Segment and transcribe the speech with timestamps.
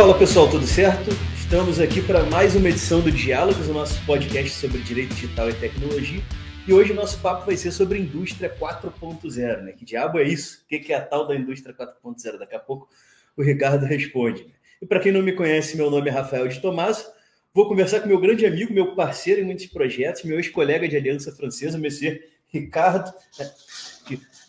[0.00, 1.10] Fala pessoal, tudo certo?
[1.36, 5.52] Estamos aqui para mais uma edição do Diálogos, o nosso podcast sobre direito digital e
[5.52, 6.22] tecnologia.
[6.66, 9.72] E hoje o nosso papo vai ser sobre indústria 4.0, né?
[9.72, 10.62] Que diabo é isso?
[10.64, 12.38] O que é a tal da indústria 4.0?
[12.38, 12.88] Daqui a pouco
[13.36, 14.44] o Ricardo responde.
[14.44, 14.52] Né?
[14.80, 17.06] E para quem não me conhece, meu nome é Rafael de Tomás.
[17.52, 21.30] Vou conversar com meu grande amigo, meu parceiro em muitos projetos, meu ex-colega de Aliança
[21.30, 23.50] Francesa, Monsieur Ricardo, né?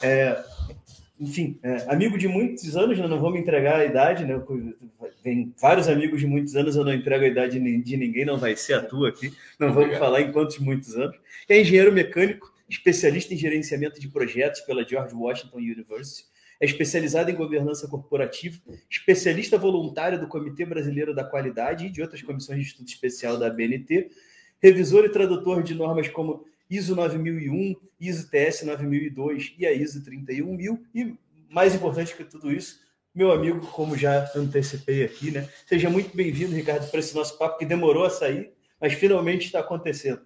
[0.02, 0.44] é,
[1.21, 3.07] enfim, é, amigo de muitos anos, né?
[3.07, 4.41] não vou me entregar a idade, né?
[5.21, 8.55] Tem vários amigos de muitos anos, eu não entrego a idade de ninguém, não vai
[8.55, 11.16] ser a tua aqui, não vamos falar em quantos muitos anos.
[11.47, 16.25] É engenheiro mecânico, especialista em gerenciamento de projetos pela George Washington University,
[16.59, 22.23] é especializado em governança corporativa, especialista voluntário do Comitê Brasileiro da Qualidade e de outras
[22.23, 24.09] comissões de estudo especial da BNT,
[24.59, 30.81] revisor e tradutor de normas como ISO 9001, ISO TS 9002 e a ISO 31000
[30.95, 31.14] e
[31.50, 32.80] mais importante que tudo isso,
[33.14, 35.49] meu amigo, como já antecipei aqui, né?
[35.67, 39.59] Seja muito bem-vindo, Ricardo, para esse nosso papo que demorou a sair, mas finalmente está
[39.59, 40.22] acontecendo.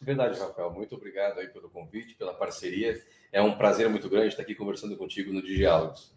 [0.00, 0.70] Verdade, Rafael.
[0.72, 2.98] Muito obrigado aí pelo convite, pela parceria.
[3.30, 6.16] É um prazer muito grande estar aqui conversando contigo no Diálogos.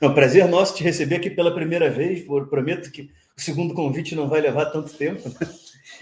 [0.00, 2.24] É prazer nosso te receber aqui pela primeira vez.
[2.24, 5.28] Eu prometo que o segundo convite não vai levar tanto tempo.
[5.28, 5.34] Né?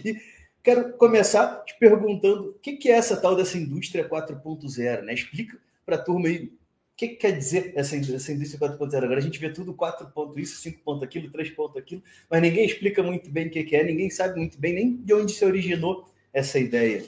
[0.05, 0.21] E
[0.62, 5.14] Quero começar te perguntando o que, é essa tal dessa indústria 4.0, né?
[5.14, 6.50] Explica para a turma aí o
[6.97, 8.97] que, que, quer dizer essa, essa indústria 4.0.
[8.97, 12.42] Agora a gente vê tudo 4 ponto isso, 5 ponto aquilo, 3 ponto aquilo, mas
[12.42, 15.33] ninguém explica muito bem o que, que é, ninguém sabe muito bem nem de onde
[15.33, 17.05] se originou essa ideia.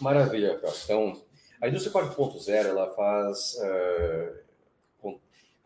[0.00, 0.74] Maravilha, cara.
[0.84, 1.22] Então,
[1.60, 4.46] a indústria 4.0 ela faz uh,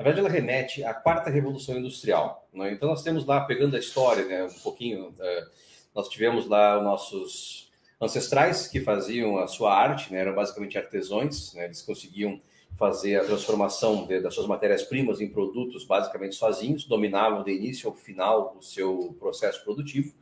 [0.01, 2.49] na verdade, ela remete à quarta revolução industrial.
[2.55, 2.73] Né?
[2.73, 5.51] Então, nós temos lá, pegando a história, né, um pouquinho, uh,
[5.95, 10.21] nós tivemos lá os nossos ancestrais que faziam a sua arte, né?
[10.21, 11.67] eram basicamente artesãos, né?
[11.67, 12.41] eles conseguiam
[12.77, 17.95] fazer a transformação de, das suas matérias-primas em produtos basicamente sozinhos, dominavam de início ao
[17.95, 20.15] final o seu processo produtivo.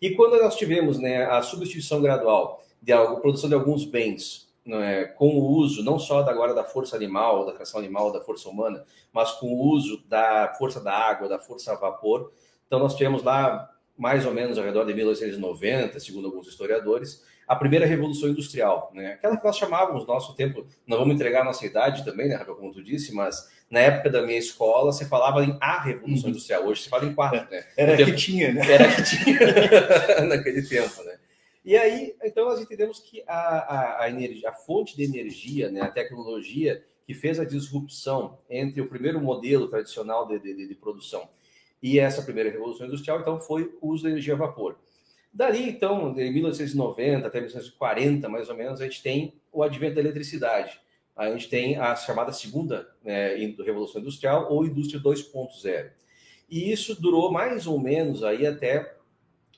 [0.00, 5.28] E quando nós tivemos né, a substituição gradual da produção de alguns bens né, com
[5.28, 9.32] o uso não só agora da força animal, da tração animal, da força humana, mas
[9.32, 12.32] com o uso da força da água, da força a vapor,
[12.66, 17.56] então nós tivemos lá mais ou menos ao redor de 1890, segundo alguns historiadores, a
[17.56, 19.12] primeira revolução industrial, né?
[19.12, 22.56] Aquela que nós chamávamos nosso tempo, não vamos entregar a nossa idade também, né, Rafael,
[22.56, 26.30] como tu disse, mas na época da minha escola se falava em a revolução uhum.
[26.30, 27.64] industrial, hoje se fala em quatro, né?
[27.76, 28.70] Era tempo, que tinha, né?
[28.70, 31.18] Era que tinha naquele tempo, né?
[31.64, 35.80] E aí, então nós entendemos que a, a, a, energia, a fonte de energia, né,
[35.80, 41.28] a tecnologia que fez a disrupção entre o primeiro modelo tradicional de, de, de produção
[41.82, 44.78] e essa primeira revolução industrial, então, foi o uso da energia a vapor.
[45.32, 50.00] Dali, então, de 1890 até 1940, mais ou menos, a gente tem o advento da
[50.00, 50.78] eletricidade.
[51.16, 53.34] A gente tem a chamada segunda né,
[53.64, 55.90] revolução industrial ou indústria 2.0.
[56.48, 58.94] E isso durou mais ou menos aí até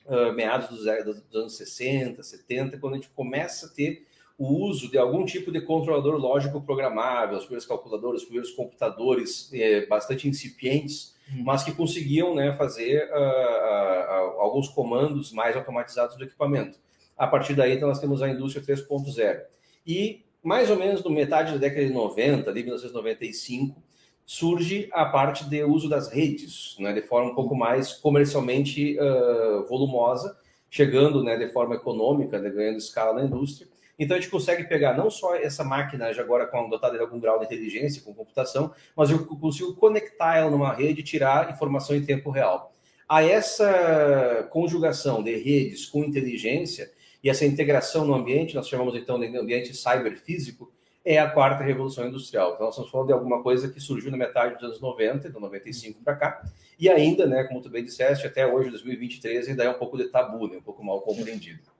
[0.05, 0.85] uh, meados dos,
[1.29, 4.07] dos, anos 60, 70, quando a gente começa a ter
[4.37, 9.49] o uso de algum tipo de controlador lógico programável, os primeiros calculadores, os primeiros computadores
[9.53, 11.43] eh, bastante incipientes, Uhum.
[11.43, 16.77] mas que conseguiam né, fazer uh, uh, alguns comandos mais automatizados do equipamento.
[17.17, 19.41] A partir daí, então, nós temos a indústria 3.0.
[19.87, 23.81] E mais ou menos no metade da década de 90, ali 1995,
[24.23, 29.67] surge a parte de uso das redes, né, de forma um pouco mais comercialmente uh,
[29.67, 30.37] volumosa,
[30.69, 34.95] chegando né, de forma econômica, né, ganhando escala na indústria, então a gente consegue pegar
[34.95, 38.73] não só essa máquina já agora com dotada de algum grau de inteligência, com computação,
[38.95, 42.73] mas eu consigo conectar ela numa rede e tirar informação em tempo real.
[43.07, 46.91] A essa conjugação de redes com inteligência
[47.23, 50.71] e essa integração no ambiente, nós chamamos então de ambiente cyberfísico,
[51.05, 52.53] é a quarta revolução industrial.
[52.53, 55.39] Então, nós estamos falando de alguma coisa que surgiu na metade dos anos 90, do
[55.39, 56.43] 95 para cá,
[56.79, 60.05] e ainda, né, como tu bem disseste, até hoje, 2023, ainda é um pouco de
[60.05, 61.74] tabu, né, um pouco mal compreendido.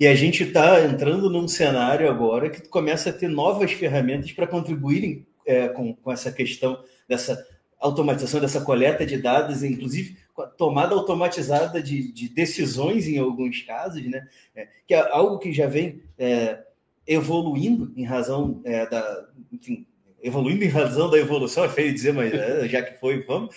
[0.00, 4.46] E a gente está entrando num cenário agora que começa a ter novas ferramentas para
[4.46, 7.46] contribuírem é, com, com essa questão dessa
[7.78, 10.16] automatização, dessa coleta de dados, inclusive
[10.56, 14.26] tomada automatizada de, de decisões em alguns casos, né?
[14.54, 16.60] É, que é algo que já vem é,
[17.06, 19.86] evoluindo em razão é, da, enfim,
[20.22, 23.54] evoluindo em razão da evolução, é feio dizer, mas é, já que foi, vamos.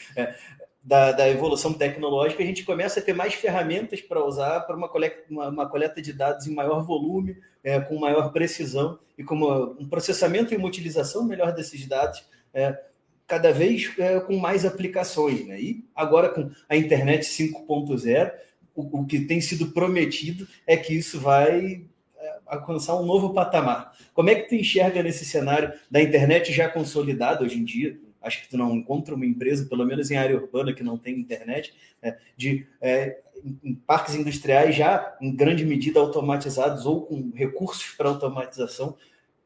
[0.83, 4.89] Da, da, evolução tecnológica, a gente começa a ter mais ferramentas para usar para uma
[4.89, 9.35] coleta, uma, uma coleta de dados em maior volume, é, com maior precisão e com
[9.35, 12.79] uma, um processamento e uma utilização melhor desses dados, é,
[13.27, 15.45] cada vez é, com mais aplicações.
[15.45, 15.61] Né?
[15.61, 18.31] E agora com a internet 5.0,
[18.75, 21.85] o, o que tem sido prometido é que isso vai
[22.17, 23.95] é, alcançar um novo patamar.
[24.13, 28.41] Como é que tu enxerga nesse cenário da internet já consolidada hoje em dia, acho
[28.41, 31.73] que tu não encontra uma empresa, pelo menos em área urbana, que não tem internet,
[32.01, 33.19] né, de é,
[33.63, 38.89] em parques industriais já em grande medida automatizados ou com recursos para automatização.
[38.89, 38.95] O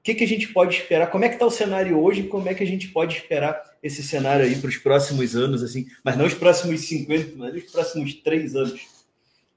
[0.04, 1.08] que, que a gente pode esperar?
[1.08, 2.24] Como é que está o cenário hoje?
[2.24, 5.88] Como é que a gente pode esperar esse cenário aí para os próximos anos, assim,
[6.04, 8.96] mas não os próximos 50, mas os próximos três anos?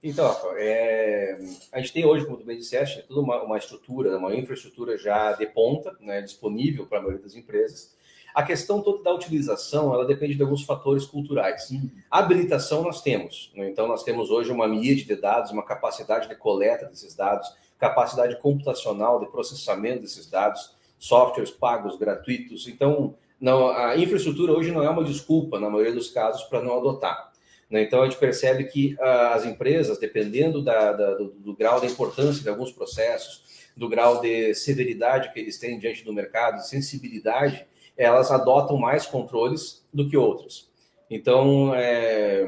[0.02, 1.38] Então, é,
[1.72, 5.32] a gente tem hoje, como tu bem disseste, toda uma, uma estrutura, uma infraestrutura já
[5.32, 7.96] de ponta, né, disponível para a maioria das empresas.
[8.34, 11.70] A questão toda da utilização, ela depende de alguns fatores culturais.
[11.70, 11.90] Uhum.
[12.10, 13.50] A habilitação nós temos.
[13.54, 13.68] Né?
[13.68, 17.48] Então, nós temos hoje uma mídia de dados, uma capacidade de coleta desses dados,
[17.78, 22.68] capacidade computacional de processamento desses dados, softwares pagos, gratuitos.
[22.68, 26.76] Então, não, a infraestrutura hoje não é uma desculpa, na maioria dos casos, para não
[26.76, 27.32] adotar.
[27.70, 27.82] Né?
[27.82, 31.86] Então, a gente percebe que uh, as empresas, dependendo da, da, do, do, grau da
[31.86, 33.44] importância de alguns processos,
[33.76, 37.64] do grau de severidade que eles têm diante do mercado, de sensibilidade,
[37.98, 40.68] elas adotam mais controles do que outras.
[41.10, 42.46] Então, é,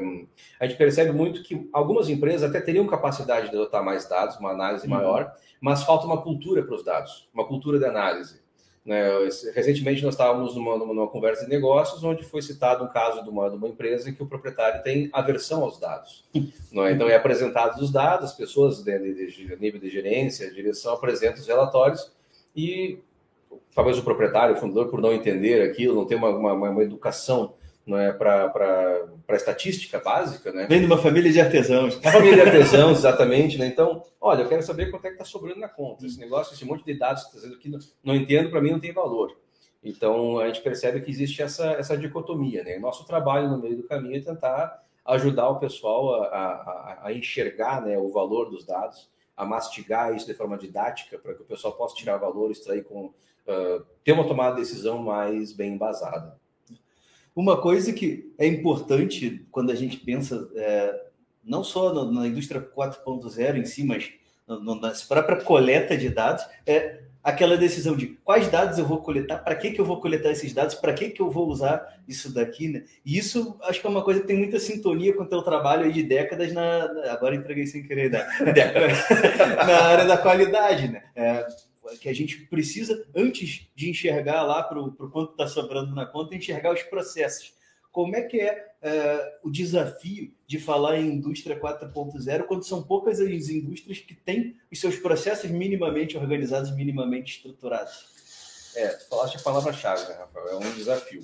[0.59, 4.51] a gente percebe muito que algumas empresas até teriam capacidade de adotar mais dados, uma
[4.51, 4.93] análise uhum.
[4.93, 8.39] maior, mas falta uma cultura para os dados, uma cultura de análise.
[8.85, 9.09] Né?
[9.53, 13.47] Recentemente nós estávamos numa, numa, conversa de negócios onde foi citado um caso de uma,
[13.49, 16.23] de uma empresa em que o proprietário tem aversão aos dados.
[16.71, 16.93] Não é?
[16.93, 21.41] Então é apresentado os dados, as pessoas de, de, de nível de gerência, direção apresentam
[21.41, 22.11] os relatórios
[22.55, 22.99] e
[23.73, 27.53] talvez o proprietário, o fundador, por não entender aquilo, não ter uma, uma, uma educação
[27.85, 30.67] não é para estatística básica, né?
[30.69, 31.95] Vem de uma família de artesãos.
[31.97, 33.65] Uma família de artesãos, exatamente, né?
[33.65, 36.05] Então, olha, eu quero saber quanto é que está sobrando na conta.
[36.05, 38.71] Esse negócio, esse monte de dados que está dizendo aqui, não, não entendo, para mim
[38.71, 39.35] não tem valor.
[39.83, 42.77] Então, a gente percebe que existe essa, essa dicotomia, né?
[42.77, 47.81] Nosso trabalho no meio do caminho é tentar ajudar o pessoal a, a, a enxergar
[47.81, 51.73] né, o valor dos dados, a mastigar isso de forma didática, para que o pessoal
[51.73, 53.11] possa tirar valor, extrair com.
[53.47, 56.39] Uh, ter uma tomada de decisão mais bem embasada.
[57.35, 61.05] Uma coisa que é importante quando a gente pensa, é,
[61.43, 64.11] não só na, na indústria 4.0 em si, mas
[64.47, 69.37] no, na própria coleta de dados, é aquela decisão de quais dados eu vou coletar,
[69.37, 72.33] para que, que eu vou coletar esses dados, para que, que eu vou usar isso
[72.33, 72.83] daqui, né?
[73.05, 75.85] E isso acho que é uma coisa que tem muita sintonia com o teu trabalho
[75.85, 76.89] aí de décadas na.
[77.11, 78.25] Agora entreguei sem querer, né?
[79.65, 81.03] na área da qualidade, né?
[81.15, 81.47] É,
[81.99, 86.35] que a gente precisa, antes de enxergar lá para o quanto está sobrando na conta,
[86.35, 87.53] enxergar os processos.
[87.91, 93.19] Como é que é, é o desafio de falar em indústria 4.0 quando são poucas
[93.19, 98.20] as indústrias que têm os seus processos minimamente organizados, minimamente estruturados?
[98.75, 100.49] É, falaste a palavra-chave, né, Rafael?
[100.49, 101.21] É um desafio.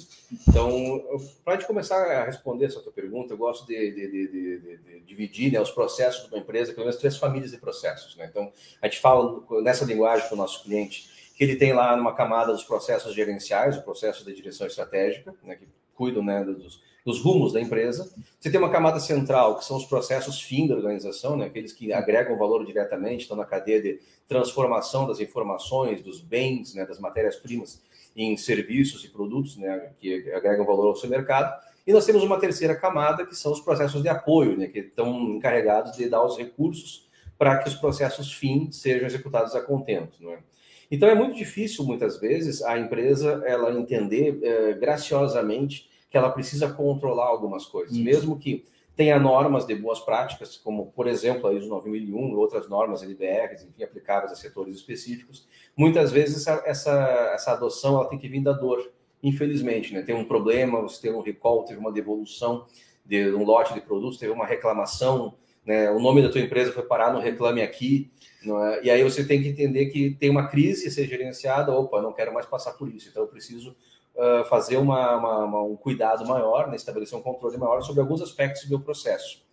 [0.48, 5.00] Então, para gente começar a responder essa tua pergunta, eu gosto de, de, de, de
[5.02, 8.16] dividir né, os processos de uma empresa, pelo menos três famílias de processos.
[8.18, 8.28] Né?
[8.30, 8.52] Então,
[8.82, 12.52] a gente fala nessa linguagem para o nosso cliente que ele tem lá numa camada
[12.52, 15.68] dos processos gerenciais, o processo de direção estratégica, né, que
[15.98, 18.14] cuidam né, dos, dos rumos da empresa.
[18.38, 21.46] Você tem uma camada central, que são os processos fim da organização, né?
[21.46, 26.86] aqueles que agregam valor diretamente, estão na cadeia de transformação das informações, dos bens, né?
[26.86, 27.82] das matérias-primas
[28.14, 29.92] em serviços e produtos né?
[30.00, 31.58] que agregam valor ao seu mercado.
[31.86, 34.68] E nós temos uma terceira camada, que são os processos de apoio, né?
[34.68, 37.08] que estão encarregados de dar os recursos
[37.38, 40.22] para que os processos fim sejam executados a contento.
[40.22, 40.40] Não é?
[40.92, 46.74] Então é muito difícil, muitas vezes, a empresa ela entender eh, graciosamente que ela precisa
[46.74, 48.04] controlar algumas coisas, Isso.
[48.04, 52.68] mesmo que tenha normas de boas práticas, como, por exemplo, a ISO 9001 e outras
[52.68, 55.48] normas LBRs, enfim, aplicáveis a setores específicos.
[55.76, 59.94] Muitas vezes essa, essa, essa adoção ela tem que vir da dor, infelizmente.
[59.94, 60.02] Né?
[60.02, 62.66] Tem um problema, você tem um recall, teve uma devolução
[63.06, 65.92] de um lote de produtos, teve uma reclamação, né?
[65.92, 68.10] o nome da tua empresa foi parar no Reclame Aqui,
[68.44, 68.86] é?
[68.86, 72.14] e aí você tem que entender que tem uma crise a ser gerenciada, opa, não
[72.14, 73.76] quero mais passar por isso, então eu preciso
[74.18, 78.22] uh, fazer uma, uma, uma, um cuidado maior, né, estabelecer um controle maior sobre alguns
[78.22, 79.46] aspectos do processo.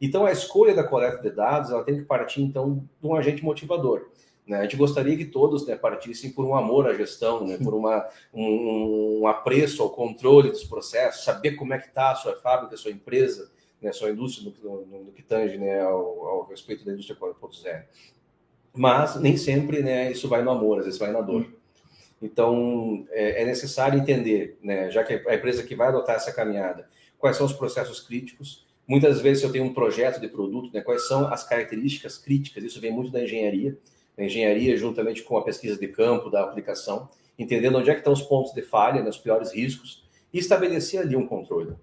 [0.00, 3.44] Então, a escolha da coleta de dados ela tem que partir, então, de um agente
[3.44, 4.08] motivador.
[4.46, 4.58] Né?
[4.58, 8.08] A gente gostaria que todos né, partissem por um amor à gestão, né, por uma,
[8.32, 12.74] um, um, apreço ao controle dos processos, saber como é que está a sua fábrica,
[12.74, 13.50] a sua empresa,
[13.80, 17.84] né, sua indústria no, no, no que tange né, ao, ao, respeito da indústria 4.0.
[18.72, 21.59] Mas nem sempre né, isso vai no amor, às vezes vai na dor.
[22.22, 26.88] Então, é, é necessário entender, né, já que a empresa que vai adotar essa caminhada,
[27.18, 28.66] quais são os processos críticos.
[28.86, 32.62] Muitas vezes, se eu tenho um projeto de produto, né, quais são as características críticas,
[32.64, 33.78] isso vem muito da engenharia,
[34.16, 37.08] da engenharia juntamente com a pesquisa de campo, da aplicação,
[37.38, 41.00] entendendo onde é que estão os pontos de falha, né, os piores riscos, e estabelecer
[41.00, 41.74] ali um controle.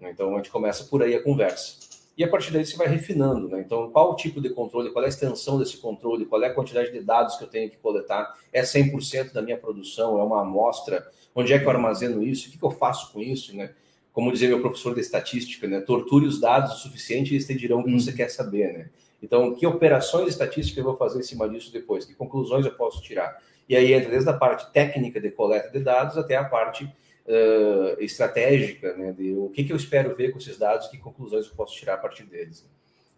[0.00, 1.91] Então, a gente começa por aí a conversa.
[2.16, 3.60] E a partir daí você vai refinando, né?
[3.60, 6.54] Então, qual o tipo de controle, qual é a extensão desse controle, qual é a
[6.54, 10.42] quantidade de dados que eu tenho que coletar, é 100% da minha produção, é uma
[10.42, 13.72] amostra, onde é que eu armazeno isso, o que, que eu faço com isso, né?
[14.12, 15.80] Como dizia meu professor de estatística, né?
[15.80, 17.98] Torture os dados o suficiente e eles te dirão o que hum.
[17.98, 18.90] você quer saber, né?
[19.22, 22.04] Então, que operações estatísticas eu vou fazer em cima disso depois?
[22.04, 23.40] Que conclusões eu posso tirar?
[23.68, 26.92] E aí entra desde a parte técnica de coleta de dados até a parte
[27.26, 31.46] uh, estratégica, né, de o que, que eu espero ver com esses dados, que conclusões
[31.46, 32.68] eu posso tirar a partir deles.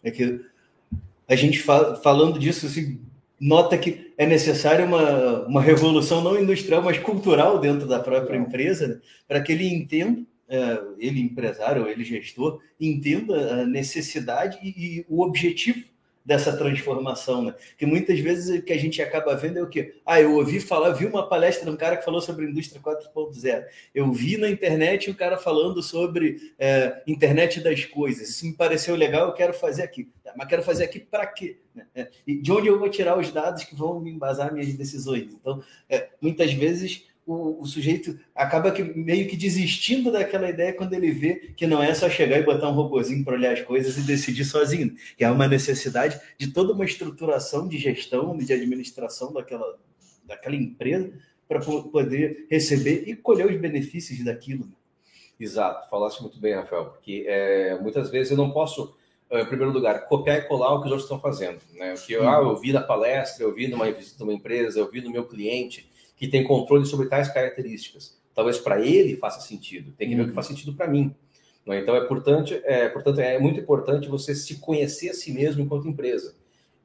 [0.02, 0.40] É que
[1.26, 3.00] a gente fala, falando disso, assim,
[3.40, 8.88] nota que é necessária uma, uma revolução não industrial, mas cultural dentro da própria empresa,
[8.88, 15.06] né, para que ele entenda, uh, ele empresário, ele gestor, entenda a necessidade e, e
[15.08, 15.93] o objetivo
[16.24, 17.54] dessa transformação, né?
[17.76, 20.00] Que muitas vezes o que a gente acaba vendo é o quê?
[20.06, 23.64] Ah, eu ouvi falar, vi uma palestra de um cara que falou sobre indústria 4.0.
[23.94, 28.30] Eu vi na internet um cara falando sobre é, internet das coisas.
[28.30, 30.08] Isso me pareceu legal, eu quero fazer aqui.
[30.34, 31.58] Mas quero fazer aqui para quê?
[31.94, 35.34] É, e de onde eu vou tirar os dados que vão me embasar minhas decisões?
[35.34, 40.92] Então, é, muitas vezes o, o, sujeito acaba que, meio que desistindo daquela ideia quando
[40.92, 43.96] ele vê que não é só chegar e botar um robozinho para olhar as coisas
[43.96, 49.32] e decidir sozinho, que é uma necessidade de toda uma estruturação de gestão, de administração
[49.32, 49.78] daquela,
[50.26, 51.12] daquela empresa
[51.48, 54.68] para poder receber e colher os benefícios daquilo.
[55.38, 58.96] Exato, falaste muito bem, Rafael, porque é, muitas vezes eu não posso,
[59.28, 61.58] eh, em primeiro lugar, copiar e colar o que os outros estão fazendo.
[61.74, 61.94] Né?
[61.94, 64.78] O que eu, ah, eu vi na palestra, eu vi numa visita de uma empresa,
[64.78, 65.90] eu vi no meu cliente,
[66.24, 68.18] que tem controle sobre tais características.
[68.34, 70.34] Talvez para ele faça sentido, tem que ver o que uhum.
[70.34, 71.14] faz sentido para mim.
[71.66, 71.80] Né?
[71.80, 75.88] Então, é, portanto, é, portanto, é muito importante você se conhecer a si mesmo enquanto
[75.88, 76.34] empresa.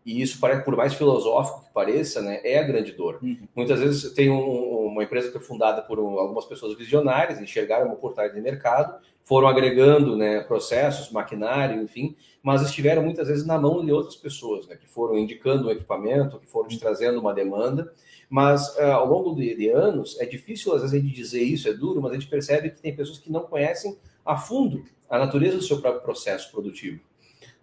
[0.05, 3.19] E isso, por mais filosófico que pareça, né, é a grande dor.
[3.21, 3.47] Uhum.
[3.55, 7.85] Muitas vezes tem um, uma empresa que foi fundada por um, algumas pessoas visionárias, enxergaram
[7.85, 13.59] uma oportunidade de mercado, foram agregando né, processos, maquinário, enfim, mas estiveram muitas vezes na
[13.59, 17.33] mão de outras pessoas, né, que foram indicando um equipamento, que foram te trazendo uma
[17.33, 17.93] demanda,
[18.29, 21.67] mas uh, ao longo de, de, anos, é difícil às vezes a gente dizer isso,
[21.67, 25.17] é duro, mas a gente percebe que tem pessoas que não conhecem a fundo a
[25.17, 26.99] natureza do seu próprio processo produtivo.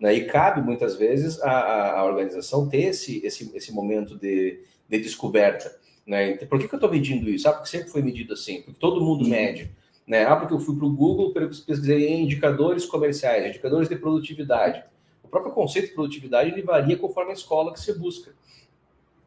[0.00, 0.14] Né?
[0.14, 5.74] E cabe muitas vezes a, organização ter esse, esse, esse momento de, de descoberta.
[6.04, 6.36] Né?
[6.36, 7.48] Por que, que eu estou medindo isso?
[7.48, 9.30] Ah, porque sempre foi medido assim, porque todo mundo uhum.
[9.30, 9.70] mede.
[10.06, 10.24] Né?
[10.24, 14.84] Ah, porque eu fui para o Google, pesquisei em indicadores comerciais, indicadores de produtividade.
[15.22, 18.32] O próprio conceito de produtividade ele varia conforme a escola que você busca.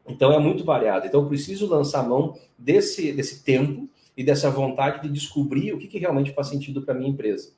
[0.09, 1.05] Então é muito variado.
[1.05, 3.87] Então eu preciso lançar mão desse, desse tempo
[4.17, 7.53] e dessa vontade de descobrir o que, que realmente faz sentido para a minha empresa.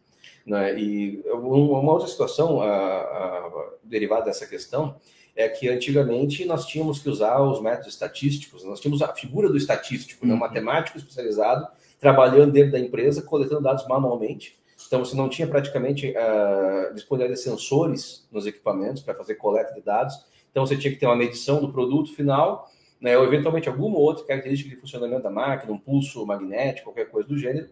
[0.46, 0.80] Né?
[0.80, 4.96] E uma outra situação a, a, derivada dessa questão
[5.36, 9.58] é que antigamente nós tínhamos que usar os métodos estatísticos, nós tínhamos a figura do
[9.58, 10.34] estatístico, né?
[10.34, 10.42] um uhum.
[10.42, 11.68] matemático especializado,
[12.00, 14.60] trabalhando dentro da empresa, coletando dados manualmente.
[14.88, 19.82] Então, você não tinha praticamente uh, disponibilidade de sensores nos equipamentos para fazer coleta de
[19.82, 20.16] dados.
[20.52, 24.24] Então você tinha que ter uma medição do produto final, né, ou eventualmente alguma outra
[24.26, 27.70] característica de funcionamento da máquina, um pulso magnético, qualquer coisa do gênero.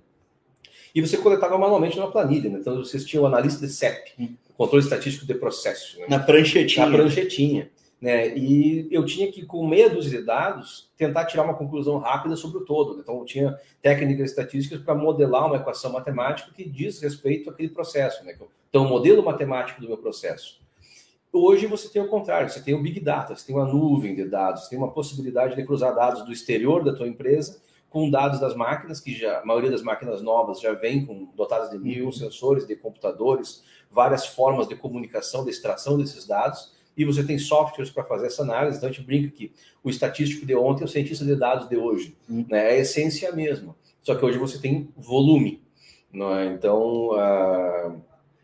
[0.93, 2.49] E você coletava manualmente numa planilha.
[2.49, 2.59] Né?
[2.59, 4.33] Então vocês tinham o analista de CEP, hum.
[4.57, 5.99] controle estatístico de processo.
[5.99, 6.05] Né?
[6.09, 6.85] Na pranchetinha.
[6.85, 7.69] Na pranchetinha.
[8.01, 8.35] Né?
[8.37, 12.59] E eu tinha que, com meia dúzia de dados, tentar tirar uma conclusão rápida sobre
[12.59, 12.95] o todo.
[12.95, 13.01] Né?
[13.03, 18.23] Então, eu tinha técnicas estatísticas para modelar uma equação matemática que diz respeito àquele processo.
[18.23, 18.35] Né?
[18.69, 20.59] Então, o modelo matemático do meu processo.
[21.31, 24.25] Hoje você tem o contrário, você tem o Big Data, você tem uma nuvem de
[24.25, 28.39] dados, você tem uma possibilidade de cruzar dados do exterior da tua empresa com dados
[28.39, 32.05] das máquinas, que já, a maioria das máquinas novas já vem com dotadas de mil
[32.05, 32.11] uhum.
[32.11, 37.91] sensores, de computadores, várias formas de comunicação, de extração desses dados, e você tem softwares
[37.91, 38.77] para fazer essa análise.
[38.77, 39.51] Então a gente brinca que
[39.83, 42.15] o estatístico de ontem é o cientista de dados de hoje.
[42.29, 42.45] Uhum.
[42.49, 42.73] Né?
[42.73, 43.75] É a essência mesma.
[44.01, 45.63] Só que hoje você tem volume.
[46.11, 46.47] Não é?
[46.47, 48.01] Então, uh,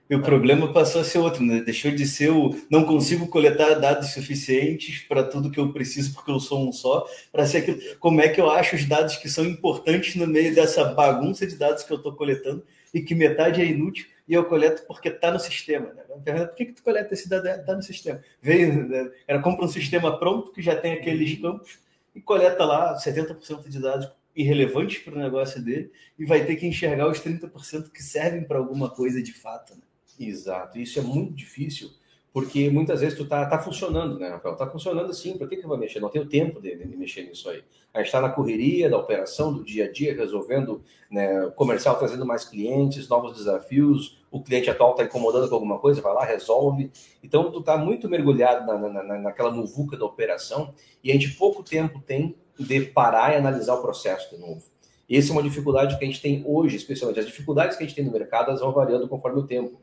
[0.08, 1.62] e o problema passou a ser outro, né?
[1.62, 6.30] Deixou de ser o não consigo coletar dados suficientes para tudo que eu preciso porque
[6.30, 7.80] eu sou um só, para ser aquilo.
[8.00, 11.56] Como é que eu acho os dados que são importantes no meio dessa bagunça de
[11.56, 15.32] dados que eu estou coletando e que metade é inútil e eu coleto porque está
[15.32, 15.92] no sistema.
[15.94, 16.04] Né?
[16.46, 17.48] Por que, que tu coleta esse dado?
[17.48, 18.22] Está no sistema.
[18.42, 19.12] Veio, né?
[19.28, 21.80] Ela compra um sistema pronto que já tem aqueles campos
[22.14, 26.68] e coleta lá 70% de dados irrelevantes para o negócio dele e vai ter que
[26.68, 29.74] enxergar os 30% que servem para alguma coisa de fato.
[29.76, 29.82] Né?
[30.20, 31.90] Exato, isso é muito difícil,
[32.32, 34.56] porque muitas vezes tu tá, tá funcionando, né, Rafael?
[34.56, 36.00] Tá funcionando assim, por que, que vou mexer?
[36.00, 37.64] Não tenho tempo de, de mexer nisso aí.
[37.94, 42.26] A gente está na correria da operação, do dia a dia, resolvendo, né, comercial trazendo
[42.26, 46.92] mais clientes, novos desafios, o cliente atual está incomodando com alguma coisa, vai lá, resolve.
[47.24, 51.64] Então, tu está muito mergulhado na, na, naquela muvuca da operação e a gente pouco
[51.64, 54.62] tempo tem de parar e analisar o processo de novo.
[55.10, 57.20] Essa é uma dificuldade que a gente tem hoje, especialmente.
[57.20, 59.80] As dificuldades que a gente tem no mercado, elas vão variando conforme o tempo.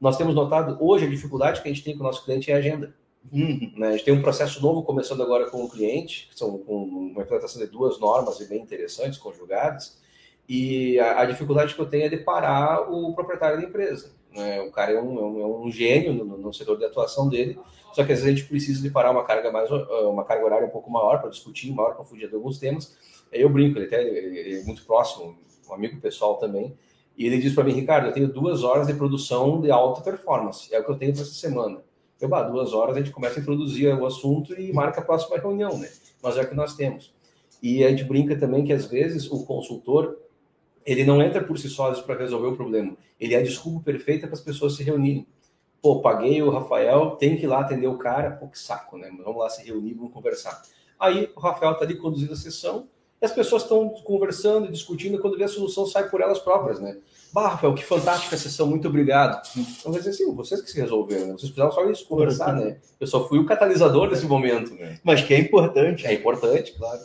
[0.00, 2.54] Nós temos notado hoje a dificuldade que a gente tem com o nosso cliente é
[2.54, 2.94] a agenda.
[3.32, 3.72] Uhum.
[3.76, 3.88] Né?
[3.88, 7.60] A gente tem um processo novo começando agora com o cliente, que são uma implementação
[7.60, 9.98] de duas normas bem interessantes, conjugadas,
[10.48, 14.14] e a, a dificuldade que eu tenho é de parar o proprietário da empresa.
[14.32, 14.60] Né?
[14.60, 17.58] O cara é um, é um, é um gênio no, no, setor de atuação dele,
[17.92, 20.66] só que às vezes a gente precisa de parar uma carga mais uma carga horária
[20.66, 22.96] um pouco maior para discutir, maior profundidade de alguns temas.
[23.32, 25.36] Eu brinco, ele, até, ele é muito próximo,
[25.68, 26.76] um amigo pessoal também,
[27.16, 30.72] e ele diz para mim, Ricardo, eu tenho duas horas de produção de alta performance,
[30.74, 31.82] é o que eu tenho para essa semana.
[32.20, 35.36] Eu, bah, duas horas a gente começa a introduzir o assunto e marca a próxima
[35.38, 35.88] reunião, né?
[36.22, 37.14] Mas é o que nós temos.
[37.62, 40.18] E a gente brinca também que às vezes o consultor
[40.84, 42.96] ele não entra por si só para resolver o problema.
[43.18, 45.26] Ele é a desculpa perfeita para as pessoas se reunirem.
[45.82, 48.30] Pô, paguei o Rafael, tem que ir lá atender o cara.
[48.30, 49.10] Pô, que saco, né?
[49.24, 50.62] Vamos lá se reunir, vamos conversar.
[50.98, 52.88] Aí o Rafael está ali conduzindo a sessão
[53.20, 56.78] e as pessoas estão conversando, discutindo, e quando vê a solução sai por elas próprias,
[56.80, 56.96] né?
[57.32, 59.42] Bah, Rafael, que fantástica sessão, muito obrigado.
[59.56, 61.32] Então, vai dizer assim, vocês que se resolveram, né?
[61.32, 62.76] vocês precisavam só isso, conversar, né?
[63.00, 64.98] Eu só fui o catalisador desse momento, né?
[65.02, 66.06] Mas que é importante.
[66.06, 67.00] É importante, claro.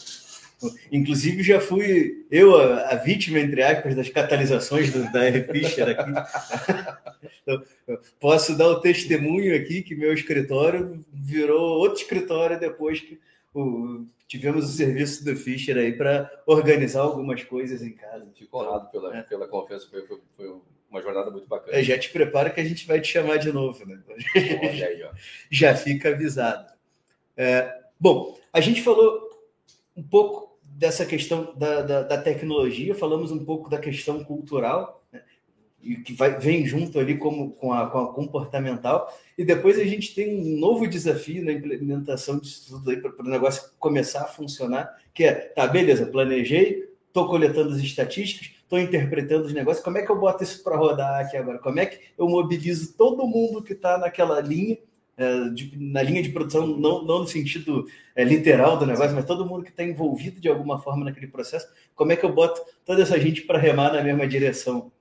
[0.92, 5.44] Inclusive, já fui eu a, a, vítima, entre aspas, das catalisações do, da R.
[5.52, 6.12] Fischer aqui.
[7.42, 7.64] então,
[8.20, 13.20] posso dar o testemunho aqui que meu escritório virou outro escritório depois que
[13.54, 18.26] o, tivemos o serviço do Fischer aí para organizar algumas coisas em casa.
[18.34, 19.22] Fico honrado pela, é.
[19.24, 20.56] pela confiança, foi, foi, foi,
[20.90, 21.78] uma jornada muito bacana.
[21.78, 24.02] É, já te prepara que a gente vai te chamar de novo, né?
[24.36, 25.12] Olha aí, ó.
[25.50, 26.72] Já fica avisado.
[27.38, 29.30] É, bom, a gente falou
[29.96, 35.01] um pouco dessa questão da, da, da, tecnologia, falamos um pouco da questão cultural?
[36.06, 40.14] Que vai, vem junto ali como, com, a, com a comportamental, e depois a gente
[40.14, 44.96] tem um novo desafio na implementação disso tudo aí para o negócio começar a funcionar,
[45.14, 50.02] que é, tá, beleza, planejei, estou coletando as estatísticas, estou interpretando os negócios, como é
[50.02, 51.60] que eu boto isso para rodar aqui agora?
[51.60, 54.78] Como é que eu mobilizo todo mundo que está naquela linha
[55.18, 57.86] é, de, na linha de produção, não, não no sentido
[58.16, 61.68] é, literal do negócio, mas todo mundo que está envolvido de alguma forma naquele processo,
[61.94, 64.92] como é que eu boto toda essa gente para remar na mesma direção?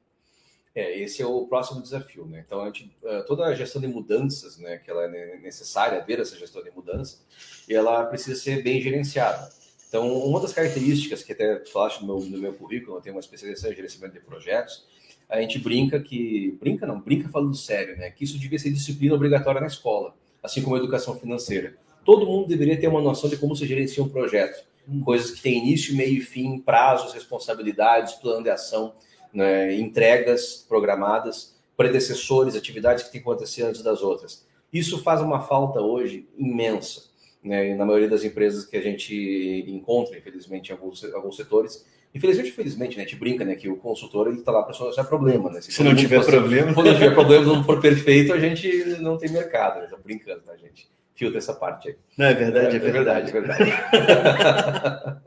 [0.74, 2.44] É, esse é o próximo desafio, né?
[2.46, 6.20] Então, a gente, é, toda a gestão de mudanças, né, que ela é necessária ver
[6.20, 7.18] essa gestão de mudança,
[7.68, 9.50] ela precisa ser bem gerenciada.
[9.88, 13.20] Então, uma das características que até falaste no meu, no meu currículo, eu tenho uma
[13.20, 14.86] especialização em gerenciamento de projetos,
[15.28, 16.56] a gente brinca que.
[16.60, 18.10] Brinca não, brinca falando sério, né?
[18.10, 21.76] Que isso devia ser disciplina obrigatória na escola, assim como a educação financeira.
[22.04, 24.64] Todo mundo deveria ter uma noção de como se gerencia um projeto.
[24.88, 25.02] Hum.
[25.02, 28.94] Coisas que têm início, meio e fim, prazos, responsabilidades, plano de ação,
[29.32, 29.74] né?
[29.74, 34.46] entregas programadas, predecessores, atividades que têm que acontecer antes das outras.
[34.72, 37.08] Isso faz uma falta hoje imensa.
[37.42, 42.48] Né, na maioria das empresas que a gente encontra, infelizmente, em alguns, alguns setores, Infelizmente,
[42.48, 45.60] infelizmente, né, a gente brinca, né, que o consultor está lá para solucionar problema, né?
[45.60, 49.00] Se, Se não tiver fosse, problema, quando não tiver problema, não for perfeito, a gente
[49.00, 49.84] não tem mercado.
[49.84, 50.90] Está brincando, tá, gente?
[51.14, 51.96] Filtra essa parte aí.
[52.18, 53.70] Não é verdade, é, é verdade, é verdade.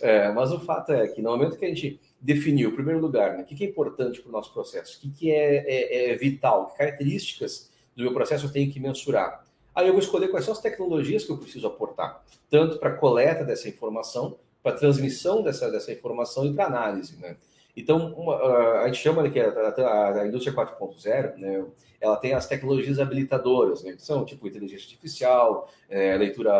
[0.00, 3.36] é, mas o fato é que no momento que a gente definiu, em primeiro lugar,
[3.36, 6.16] né, o que, é importante para o nosso processo, o que, que é, é, é
[6.16, 9.44] vital, que características do meu processo eu tenho que mensurar.
[9.74, 13.44] Aí eu vou escolher quais são as tecnologias que eu preciso aportar, tanto para coleta
[13.44, 17.36] dessa informação, para transmissão dessa, dessa informação e para análise, né?
[17.76, 18.36] Então, uma,
[18.82, 21.66] a gente chama que a, a, a indústria 4.0, né,
[22.00, 26.52] ela tem as tecnologias habilitadoras, né, que são tipo inteligência artificial, é, leitura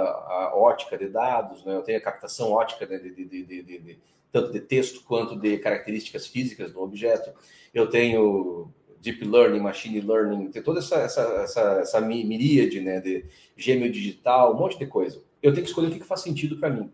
[0.54, 3.98] ótica de dados, né, eu tenho a captação ótica de, de, de, de,
[4.34, 7.30] tanto de texto quanto de características físicas do objeto.
[7.72, 8.68] Eu tenho
[9.00, 13.24] deep learning, machine learning, tem toda essa, essa, essa, essa miríade né, de
[13.56, 15.22] gêmeo digital, um monte de coisa.
[15.40, 16.90] Eu tenho que escolher o que, faz sentido para mim.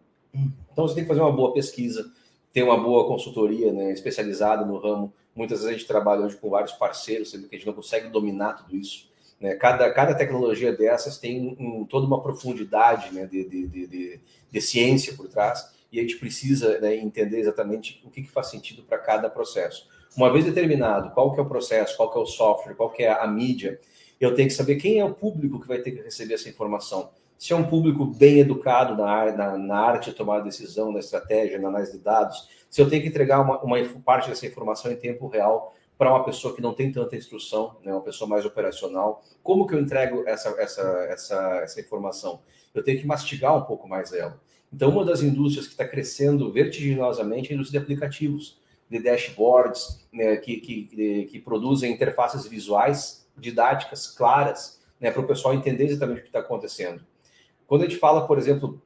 [0.70, 2.12] Então você tem que fazer uma boa pesquisa,
[2.52, 5.10] ter uma boa consultoria né, especializada no ramo.
[5.34, 8.10] Muitas vezes a gente trabalha hoje com vários parceiros, sendo que a gente não consegue
[8.10, 9.08] dominar tudo isso.
[9.40, 9.54] Né?
[9.54, 14.20] Cada, cada tecnologia dessas tem um, toda uma profundidade né, de, de, de,
[14.52, 18.48] de, ciência por trás e a gente precisa né, entender exatamente o que, que faz
[18.48, 19.88] sentido para cada processo.
[20.16, 23.02] Uma vez determinado qual que é o processo, qual que é o software, qual que
[23.02, 23.80] é a mídia,
[24.20, 27.10] eu tenho que saber quem é o público que vai ter que receber essa informação
[27.40, 31.58] se é um público bem educado na, na, na arte de tomar decisão, na estratégia,
[31.58, 34.96] na análise de dados, se eu tenho que entregar uma, uma parte dessa informação em
[34.96, 39.24] tempo real para uma pessoa que não tem tanta instrução, né, uma pessoa mais operacional,
[39.42, 42.42] como que eu entrego essa, essa, essa, essa informação?
[42.74, 44.38] Eu tenho que mastigar um pouco mais ela.
[44.72, 50.06] Então, uma das indústrias que está crescendo vertiginosamente é a indústria de aplicativos, de dashboards,
[50.12, 56.18] né, que, que, que produzem interfaces visuais, didáticas, claras, né, para o pessoal entender exatamente
[56.18, 57.04] o que está acontecendo.
[57.66, 58.80] Quando a gente fala, por exemplo,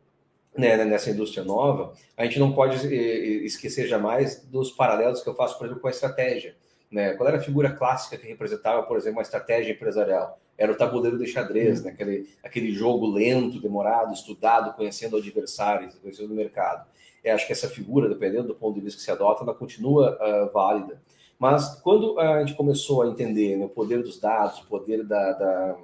[0.56, 2.86] né, nessa indústria nova, a gente não pode
[3.44, 6.56] esquecer jamais dos paralelos que eu faço, por exemplo, com a estratégia.
[6.94, 7.14] Né?
[7.14, 10.38] Qual era a figura clássica que representava, por exemplo, uma estratégia empresarial?
[10.56, 11.90] Era o tabuleiro de xadrez, né?
[11.90, 16.86] aquele, aquele jogo lento, demorado, estudado, conhecendo o adversário, conhecendo o mercado.
[17.24, 20.16] Eu acho que essa figura, dependendo do ponto de vista que se adota, ela continua
[20.20, 21.02] uh, válida.
[21.36, 25.32] Mas quando a gente começou a entender né, o poder dos dados, o poder da,
[25.32, 25.76] da,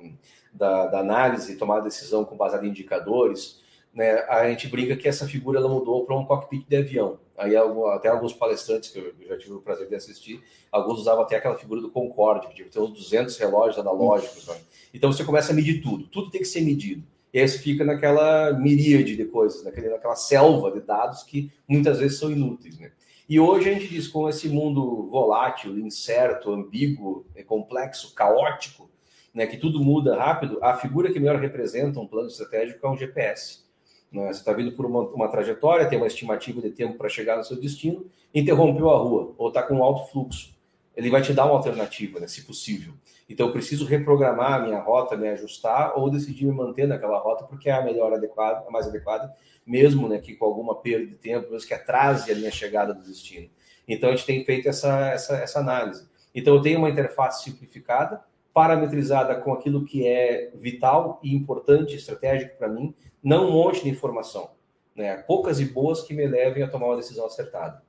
[0.53, 3.61] da, da análise, tomar decisão com base em indicadores,
[3.93, 7.19] né, a gente brinca que essa figura ela mudou para um cockpit de avião.
[7.41, 11.37] Aí até alguns palestrantes que eu já tive o prazer de assistir, alguns usavam até
[11.37, 14.47] aquela figura do Concorde, que tem uns 200 relógios analógicos.
[14.47, 14.57] Né?
[14.93, 17.03] Então você começa a medir tudo, tudo tem que ser medido.
[17.33, 21.99] E aí você fica naquela miríade de coisas, naquele, naquela selva de dados que muitas
[21.99, 22.79] vezes são inúteis.
[22.79, 22.93] Né?
[23.27, 28.91] E hoje a gente diz, com esse mundo volátil, incerto, ambíguo, é complexo, caótico,
[29.33, 32.97] né, que tudo muda rápido, a figura que melhor representa um plano estratégico é um
[32.97, 33.70] GPS.
[34.13, 34.27] Né?
[34.27, 37.45] Você está vindo por uma, uma, trajetória, tem uma estimativa de tempo para chegar no
[37.45, 40.59] seu destino, interrompeu a rua, ou está com alto fluxo.
[40.97, 42.93] Ele vai te dar uma alternativa, né, se possível.
[43.29, 47.45] Então, eu preciso reprogramar a minha rota, me ajustar, ou decidir me manter naquela rota,
[47.45, 49.33] porque é a melhor adequada, a mais adequada,
[49.65, 53.05] mesmo né, que com alguma perda de tempo, mesmo que atrase a minha chegada do
[53.05, 53.49] destino.
[53.87, 56.09] Então, a gente tem feito essa, essa, essa análise.
[56.35, 62.59] Então, eu tenho uma interface simplificada, parametrizada com aquilo que é vital e importante, estratégico
[62.59, 64.51] para mim, não um monte de informação.
[64.95, 65.17] Né?
[65.27, 67.83] Poucas e boas que me levem a tomar uma decisão acertada.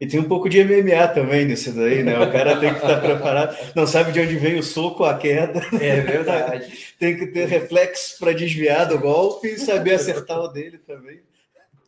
[0.00, 2.16] E tem um pouco de MMA também nisso daí, né?
[2.20, 5.60] O cara tem que estar preparado, não sabe de onde vem o soco, a queda.
[5.80, 6.72] É verdade.
[7.00, 11.20] tem que ter reflexo para desviar do golpe e saber acertar o dele também.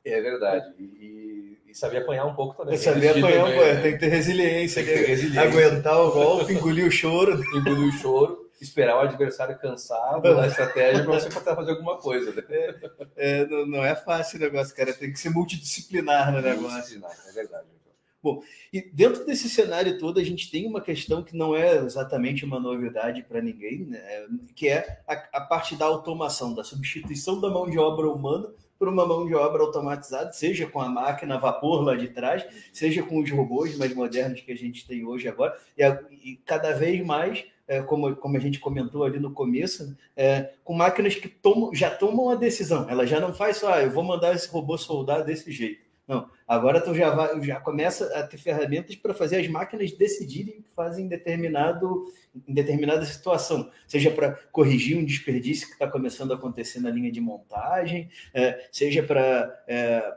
[0.04, 0.74] É verdade.
[0.76, 2.76] E, e saber apanhar um pouco também.
[2.76, 3.80] Saber apanhar um pouco, né?
[3.80, 5.42] tem que ter resiliência, que ter resiliência.
[5.42, 7.40] aguentar o golpe, engolir o choro.
[7.54, 11.96] Engolir o choro esperar o adversário cansar, mudar a estratégia para você tentar fazer alguma
[11.96, 12.32] coisa.
[12.32, 12.42] Né?
[12.48, 12.74] É,
[13.16, 14.92] é, não, não, é fácil o negócio, cara.
[14.92, 16.70] Tem que ser multidisciplinar no negócio.
[16.70, 17.80] Multidisciplinar, é verdade.
[18.22, 22.44] Bom, e dentro desse cenário todo, a gente tem uma questão que não é exatamente
[22.44, 24.26] uma novidade para ninguém, né?
[24.54, 28.88] que é a, a, parte da automação, da substituição da mão de obra humana por
[28.88, 33.02] uma mão de obra automatizada, seja com a máquina a vapor lá de trás, seja
[33.02, 36.72] com os robôs mais modernos que a gente tem hoje agora, e, a, e cada
[36.72, 41.28] vez mais é, como, como a gente comentou ali no começo, é, com máquinas que
[41.28, 42.90] tomam, já tomam a decisão.
[42.90, 45.88] Ela já não faz só, ah, eu vou mandar esse robô soldar desse jeito.
[46.08, 50.58] Não, agora tu já, vai, já começa a ter ferramentas para fazer as máquinas decidirem
[50.58, 52.06] o que fazem em, determinado,
[52.48, 57.20] determinada situação, seja para corrigir um desperdício que está começando a acontecer na linha de
[57.20, 60.12] montagem, é, seja para, é,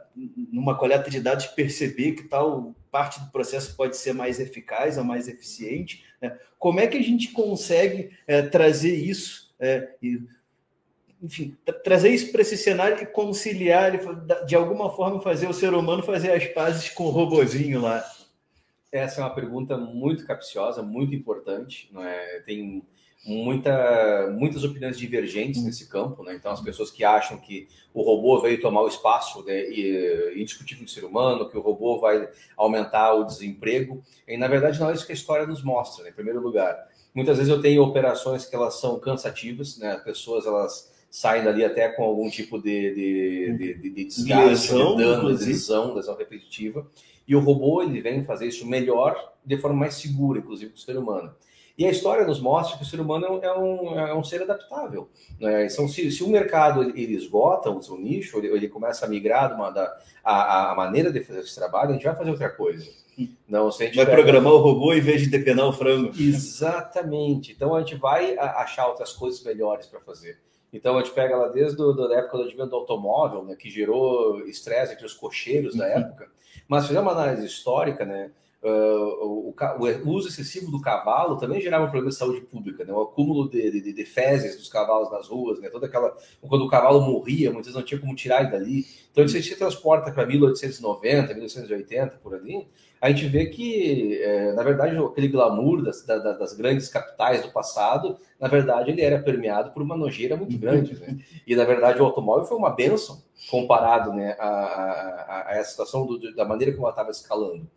[0.52, 5.04] numa coleta de dados, perceber que tal parte do processo pode ser mais eficaz ou
[5.04, 6.04] mais eficiente.
[6.24, 6.40] Né?
[6.58, 9.54] Como é que a gente consegue é, trazer isso?
[9.60, 10.22] É, e,
[11.22, 13.92] enfim, trazer isso para esse cenário e conciliar,
[14.46, 18.04] de alguma forma, fazer o ser humano fazer as pazes com o robozinho lá?
[18.92, 21.90] Essa é uma pergunta muito capciosa, muito importante.
[21.92, 22.40] Não é?
[22.42, 22.84] Tem
[23.26, 25.66] muita, muitas opiniões divergentes hum.
[25.66, 26.24] nesse campo.
[26.24, 26.36] Né?
[26.36, 29.70] Então, as pessoas que acham que o robô veio tomar o espaço né,
[30.36, 34.04] indiscutível do ser humano, que o robô vai aumentar o desemprego.
[34.28, 36.10] E, na verdade, não é isso que a história nos mostra, né?
[36.10, 36.76] em primeiro lugar.
[37.14, 39.92] Muitas vezes eu tenho operações que elas são cansativas, né?
[39.92, 44.74] As pessoas elas saem dali até com algum tipo de, de, de, de, de desgaste,
[44.74, 46.88] lesão, de dano, de lesão, lesão repetitiva.
[47.28, 50.82] E o robô ele vem fazer isso melhor, de forma mais segura, inclusive, para o
[50.82, 51.32] ser humano.
[51.76, 54.44] E a história nos mostra que o ser humano é um, é um é ser
[54.44, 55.10] adaptável.
[55.40, 55.66] Né?
[55.66, 59.56] Então, se, se o mercado ele esgota o seu nicho, ele, ele começa a migrar
[59.56, 62.86] uma, da, a, a maneira de fazer esse trabalho, a gente vai fazer outra coisa.
[63.48, 64.18] Não, se a gente vai pega...
[64.18, 66.12] programar o robô em vez de depenar o frango.
[66.20, 67.52] Exatamente.
[67.52, 70.40] Então a gente vai achar outras coisas melhores para fazer.
[70.72, 73.70] Então a gente pega lá desde do, da época do advento do automóvel, né, que
[73.70, 75.92] gerou estresse entre os cocheiros da uhum.
[75.92, 76.28] época.
[76.68, 78.32] Mas fizer uma análise histórica, né,
[78.63, 79.56] uh, o,
[80.06, 83.49] o, uso excessivo do cavalo também gerava um problema de saúde pública, né, o acúmulo
[83.49, 87.52] de, de, de, fezes dos cavalos nas ruas, né, toda aquela quando o cavalo morria,
[87.52, 88.86] muitas vezes não tinha como tirar ele dali.
[89.12, 92.67] Então se a gente transporta para 1890, 1880 por ali,
[93.04, 97.52] a gente vê que, é, na verdade, aquele glamour das, das, das, grandes capitais do
[97.52, 100.97] passado, na verdade, ele era permeado por uma nojeira muito grande.
[100.97, 101.17] Né?
[101.45, 103.21] E, na verdade, o automóvel foi uma benção
[103.52, 107.67] comparado né, a, a, a essa situação do, da maneira como ela estava escalando.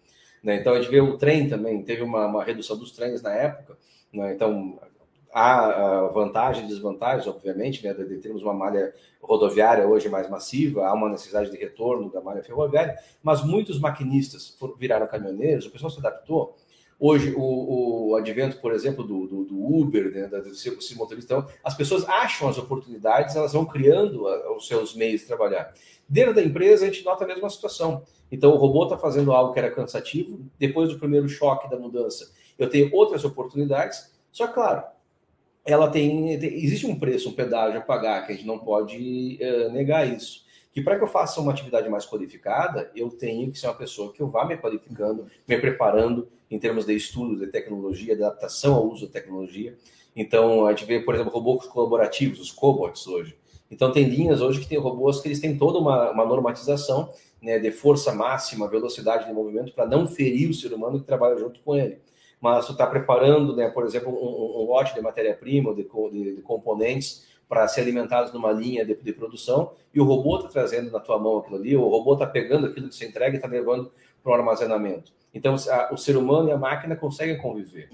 [0.43, 0.57] Né?
[0.57, 3.77] Então, a gente vê o trem também, teve uma, uma redução dos trens na época.
[4.13, 4.33] Né?
[4.35, 4.79] Então,
[5.33, 10.95] há vantagens e desvantagens, obviamente, né, de termos uma malha rodoviária hoje mais massiva, há
[10.95, 15.99] uma necessidade de retorno da malha ferroviária, mas muitos maquinistas viraram caminhoneiros, o pessoal se
[15.99, 16.57] adaptou.
[16.99, 21.47] Hoje, o, o advento, por exemplo, do, do, do Uber, né, do seu motorista, então,
[21.63, 24.25] as pessoas acham as oportunidades, elas vão criando
[24.57, 25.75] os seus meios de trabalhar.
[26.09, 28.03] Dentro da empresa, a gente nota a mesma situação.
[28.33, 32.33] Então, o robô está fazendo algo que era cansativo, depois do primeiro choque da mudança,
[32.59, 34.15] eu tenho outras oportunidades.
[34.33, 34.83] Só claro,
[35.67, 39.71] ela tem, existe um preço, um pedágio a pagar, que a gente não pode uh,
[39.73, 40.46] negar isso.
[40.77, 44.13] Que para que eu faça uma atividade mais qualificada, eu tenho que ser uma pessoa
[44.13, 48.75] que eu vá me qualificando, me preparando em termos de estudo, de tecnologia, de adaptação
[48.75, 49.75] ao uso da tecnologia.
[50.15, 53.35] Então, a gente vê, por exemplo, robôs colaborativos, os cobots hoje.
[53.71, 57.11] Então, tem linhas hoje que tem robôs que eles têm toda uma, uma normatização
[57.41, 61.39] né, de força máxima, velocidade de movimento, para não ferir o ser humano que trabalha
[61.39, 61.97] junto com ele
[62.39, 66.43] mas tu está preparando, né, por exemplo, um, um lote de matéria-prima, de, de, de,
[66.43, 71.01] componentes para ser alimentados numa linha de, de produção, e o robô está trazendo na
[71.01, 73.93] tua mão aquilo ali, o robô está pegando aquilo que você entrega e está levando
[74.23, 75.13] para o armazenamento.
[75.33, 77.91] Então, a, o ser humano e a máquina conseguem conviver.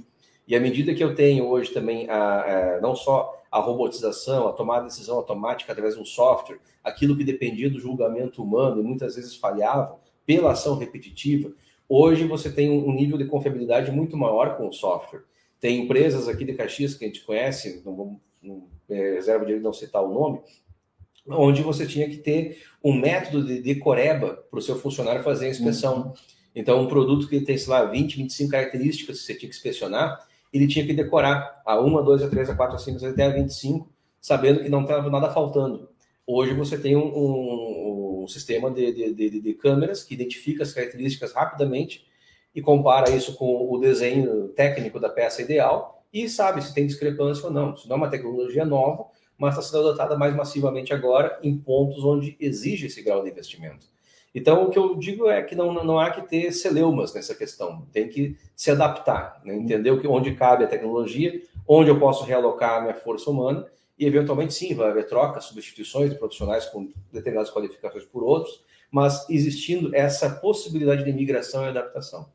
[0.47, 4.53] E à medida que eu tenho hoje também a, a, não só a robotização, a
[4.53, 8.83] tomada de decisão automática através de um software, aquilo que dependia do julgamento humano e
[8.83, 11.53] muitas vezes falhava pela ação repetitiva,
[11.95, 15.25] Hoje você tem um nível de confiabilidade muito maior com o software.
[15.61, 18.32] Tem empresas aqui de Caxias que a gente conhece, não vamos é,
[18.88, 20.40] reserva de não citar o nome,
[21.28, 25.50] onde você tinha que ter um método de decoreba para o seu funcionário fazer a
[25.50, 26.02] inspeção.
[26.02, 26.12] Uhum.
[26.55, 30.26] Então, um produto que tem, sei lá, 20, 25 características que você tinha que inspecionar,
[30.52, 33.31] ele tinha que decorar a 1, 2, a 3, a 4, a 5, até a
[33.31, 33.88] 25,
[34.20, 35.88] sabendo que não estava nada faltando.
[36.26, 40.72] Hoje você tem um, um um sistema de, de, de, de, câmeras que identifica as
[40.72, 42.07] características rapidamente
[42.55, 47.46] e compara isso com o desenho técnico da peça ideal e sabe se tem discrepância
[47.46, 47.72] ou não.
[47.72, 49.07] Isso não é uma tecnologia nova,
[49.38, 53.87] mas está sendo adotada mais massivamente agora em pontos onde exige esse grau de investimento.
[54.35, 57.87] Então, o que eu digo é que não, não há que ter celeumas nessa questão,
[57.92, 59.55] tem que se adaptar, né?
[59.55, 63.66] entender que, onde cabe a tecnologia, onde eu posso realocar a minha força humana
[63.98, 69.29] e eventualmente sim, vai haver trocas, substituições de profissionais com determinadas qualificações por outros, mas
[69.29, 72.31] existindo essa possibilidade de migração e adaptação.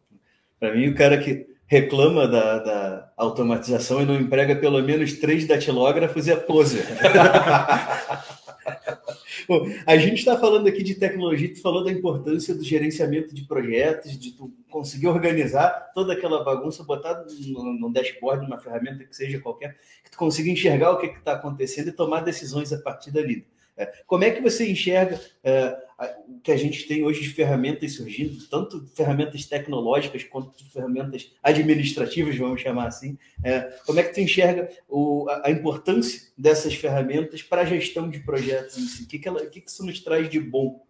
[0.59, 5.45] Para mim, o cara que reclama da, da, automatização e não emprega pelo menos três
[5.45, 6.87] datilógrafos é poser.
[9.47, 13.43] Bom, a gente está falando aqui de tecnologia, tu falou da importância do gerenciamento de
[13.43, 17.23] projetos, de tu conseguir organizar toda aquela bagunça, botar
[17.79, 21.89] no, dashboard, numa ferramenta que seja qualquer, que tu consiga enxergar o que está acontecendo
[21.89, 23.45] e tomar decisões a partir dali.
[23.77, 25.77] É, como é que você enxerga é,
[26.27, 32.37] o que a gente tem hoje de ferramentas surgindo, tanto ferramentas tecnológicas quanto ferramentas administrativas,
[32.37, 33.17] vamos chamar assim?
[33.43, 38.09] É, como é que tu enxerga o, a, a, importância dessas ferramentas para a gestão
[38.09, 39.03] de projetos em si?
[39.03, 40.85] O que, que, ela, o que, que isso nos traz de bom?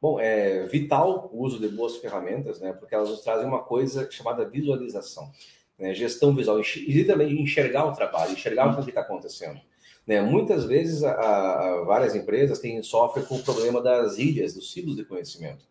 [0.00, 2.74] Bom, é vital o uso de boas ferramentas, né?
[2.74, 5.30] Porque elas nos trazem uma coisa chamada visualização,
[5.78, 5.94] né?
[5.94, 9.58] gestão visual, e também enxergar o trabalho, enxergar o que está acontecendo.
[10.06, 10.20] Né?
[10.20, 14.96] Muitas vezes, a, a, várias empresas têm, sofrem com o problema das ilhas, dos silos
[14.96, 15.64] de conhecimento.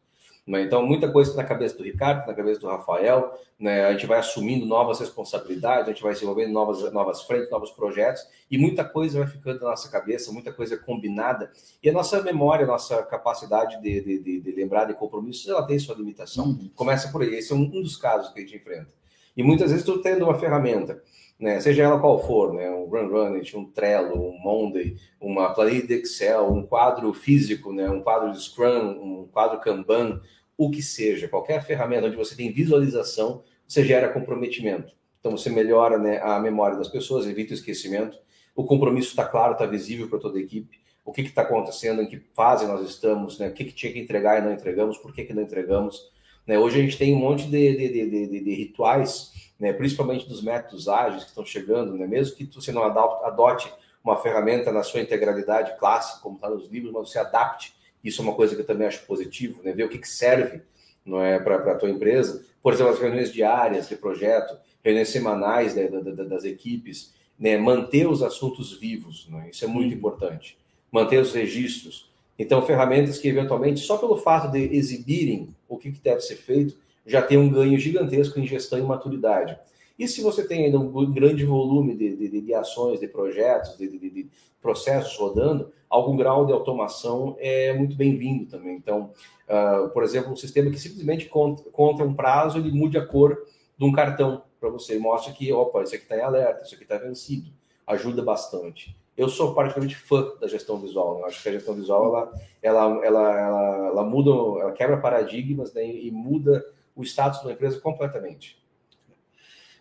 [0.45, 0.61] Né?
[0.63, 3.85] Então, muita coisa está na cabeça do Ricardo, na cabeça do Rafael, né?
[3.85, 8.27] a gente vai assumindo novas responsabilidades, a gente vai desenvolvendo novas, novas frentes, novos projetos,
[8.51, 12.65] e muita coisa vai ficando na nossa cabeça, muita coisa combinada, e a nossa memória,
[12.65, 16.47] a nossa capacidade de, de, de, de lembrar de compromissos, ela tem sua limitação.
[16.47, 16.69] Uhum.
[16.75, 18.91] Começa por aí, esse é um, um dos casos que a gente enfrenta.
[19.35, 21.01] E muitas vezes estou tendo uma ferramenta
[21.43, 25.85] né, seja ela qual for, né, um Run Runit, um Trello, um Monday, uma planilha
[25.85, 30.21] de Excel, um quadro físico, né, um quadro de Scrum, um quadro Kanban,
[30.57, 34.93] o que seja, qualquer ferramenta onde você tem visualização, você gera comprometimento.
[35.19, 38.17] Então você melhora né, a memória das pessoas, evita o esquecimento,
[38.55, 42.07] o compromisso está claro, está visível para toda a equipe, o que está acontecendo, em
[42.07, 45.13] que fase nós estamos, né, o que, que tinha que entregar e não entregamos, por
[45.13, 46.09] que, que não entregamos.
[46.47, 46.57] Né?
[46.57, 50.43] Hoje a gente tem um monte de, de, de, de, de rituais né, principalmente dos
[50.43, 53.71] métodos ágeis que estão chegando, né, mesmo que você não adote
[54.03, 57.73] uma ferramenta na sua integralidade clássica, como está nos livros, mas você adapte.
[58.03, 60.61] Isso é uma coisa que eu também acho positivo, né, ver o que, que serve
[61.05, 62.43] não é, para a tua empresa.
[62.61, 68.21] Por exemplo, as reuniões diárias de projeto, reuniões semanais né, das equipes, né, manter os
[68.21, 70.57] assuntos vivos, né, isso é muito importante.
[70.91, 72.11] Manter os registros.
[72.37, 76.82] Então, ferramentas que, eventualmente, só pelo fato de exibirem o que, que deve ser feito,
[77.05, 79.57] já tem um ganho gigantesco em gestão e maturidade.
[79.97, 83.87] E se você tem ainda um grande volume de, de, de ações, de projetos, de,
[83.87, 84.29] de,
[84.61, 88.75] processos rodando, algum grau de automação é muito bem-vindo também.
[88.75, 89.11] Então,
[89.47, 93.45] uh, por exemplo, um sistema que simplesmente conta, conta um prazo, ele mude a cor
[93.77, 96.83] de um cartão para você, mostra que, opa, isso aqui está em alerta, isso aqui
[96.83, 97.51] está vencido,
[97.85, 98.95] ajuda bastante.
[99.15, 101.15] Eu sou particularmente fã da gestão visual.
[101.15, 101.21] Né?
[101.21, 105.73] Eu acho que a gestão visual ela, ela, ela, ela, ela muda, ela quebra paradigmas
[105.73, 105.85] né?
[105.85, 108.57] e muda o status da empresa completamente.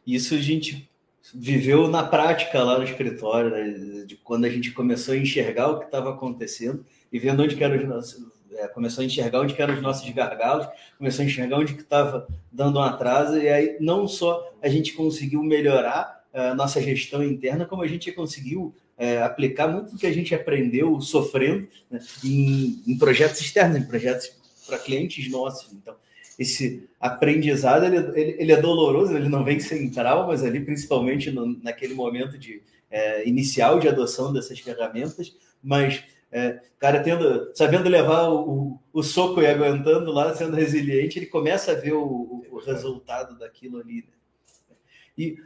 [0.06, 0.90] Isso a gente
[1.34, 4.04] viveu na prática lá no escritório, né?
[4.04, 7.62] de quando a gente começou a enxergar o que estava acontecendo e vendo onde que
[7.62, 10.66] eram os nossos, é, começou a enxergar onde eram os nossos gargalos,
[10.98, 14.92] começou a enxergar onde que estava dando um atraso, e aí não só a gente
[14.94, 19.98] conseguiu melhorar é, a nossa gestão interna, como a gente conseguiu é, aplicar muito do
[19.98, 24.30] que a gente aprendeu sofrendo né, em, em, projetos externos, em projetos
[24.66, 25.72] para clientes nossos.
[25.72, 25.94] Então,
[26.38, 31.46] esse aprendizado ele, ele, ele, é doloroso, ele não vem sem traumas ali, principalmente no,
[31.62, 38.28] naquele momento de é, inicial de adoção dessas ferramentas, mas é, cara tendo, sabendo levar
[38.28, 43.38] o, o, soco e aguentando lá, sendo resiliente, ele começa a ver o, o resultado
[43.38, 43.96] daquilo ali.
[43.96, 44.76] Né?
[45.16, 45.36] E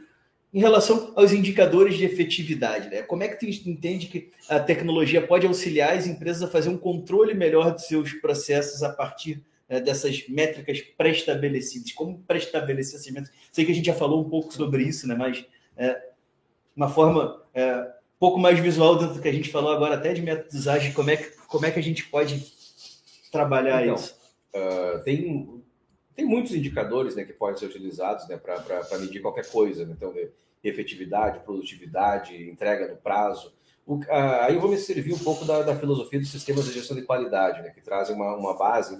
[0.53, 3.01] em relação aos indicadores de efetividade, né?
[3.01, 6.77] Como é que tu entende que a tecnologia pode auxiliar as empresas a fazer um
[6.77, 11.91] controle melhor dos seus processos a partir é, dessas métricas pré-estabelecidas?
[11.91, 13.37] Como pré-estabelecer essas métricas?
[13.51, 15.15] Sei que a gente já falou um pouco sobre isso, né?
[15.15, 16.01] Mas é,
[16.75, 20.21] uma forma é, um pouco mais visual do que a gente falou agora, até de
[20.21, 22.45] métodos ágeis, como é que, como é que a gente pode
[23.31, 24.17] trabalhar então, isso?
[24.53, 25.57] Uh, tem
[26.17, 29.85] tem muitos indicadores né, que podem ser utilizados né, para medir qualquer coisa.
[29.85, 29.93] Né?
[29.95, 30.11] Então,
[30.63, 33.53] efetividade, produtividade, entrega no prazo.
[33.85, 33.99] O,
[34.41, 37.03] aí eu vou me servir um pouco da, da, filosofia dos sistemas de gestão de
[37.03, 38.97] qualidade, né, que trazem uma, uma base,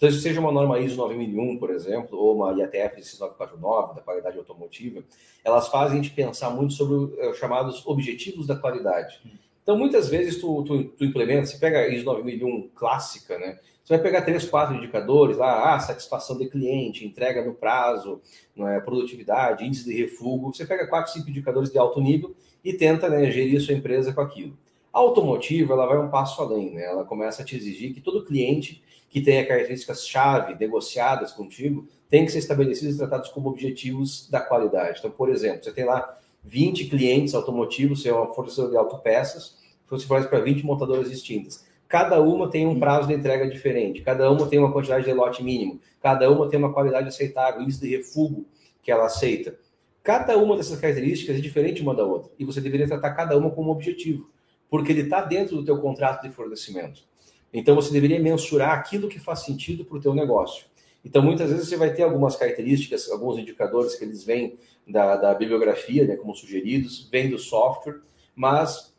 [0.00, 5.04] então, seja uma norma ISO 9001, por exemplo, ou uma IATF 6949, da qualidade automotiva,
[5.44, 6.94] elas fazem a gente pensar muito sobre
[7.28, 9.20] os chamados objetivos da qualidade.
[9.62, 13.58] Então, muitas vezes, tu, tu, tu implementa, você pega a ISO 9001 clássica, né?
[13.84, 18.22] Você vai pegar três, quatro indicadores lá, ah, satisfação do cliente, entrega no prazo,
[18.56, 20.54] não é, produtividade, índice de refúgio.
[20.54, 22.34] Você pega quatro, cinco indicadores de alto nível
[22.64, 24.56] e tenta né, gerir a sua empresa com aquilo.
[24.90, 26.84] A automotiva ela vai um passo além, né?
[26.84, 32.32] Ela começa a te exigir que todo cliente que tenha características-chave negociadas contigo tem que
[32.32, 35.00] ser estabelecidos e tratados como objetivos da qualidade.
[35.00, 39.58] Então, por exemplo, você tem lá 20 clientes automotivos, você é uma fornecedora de autopeças,
[39.88, 41.66] você faz para 20 montadoras distintas.
[41.88, 45.42] Cada uma tem um prazo de entrega diferente, cada uma tem uma quantidade de lote
[45.42, 48.46] mínimo, cada uma tem uma qualidade aceitável, índice de refúgio
[48.80, 49.58] que ela aceita.
[50.02, 53.50] Cada uma dessas características é diferente uma da outra e você deveria tratar cada uma
[53.50, 54.30] como objetivo,
[54.68, 57.09] porque ele está dentro do teu contrato de fornecimento.
[57.52, 60.64] Então você deveria mensurar aquilo que faz sentido para o teu negócio.
[61.04, 65.34] Então muitas vezes você vai ter algumas características, alguns indicadores que eles vêm da, da
[65.34, 68.00] bibliografia, né, como sugeridos, vêm do software,
[68.34, 68.94] mas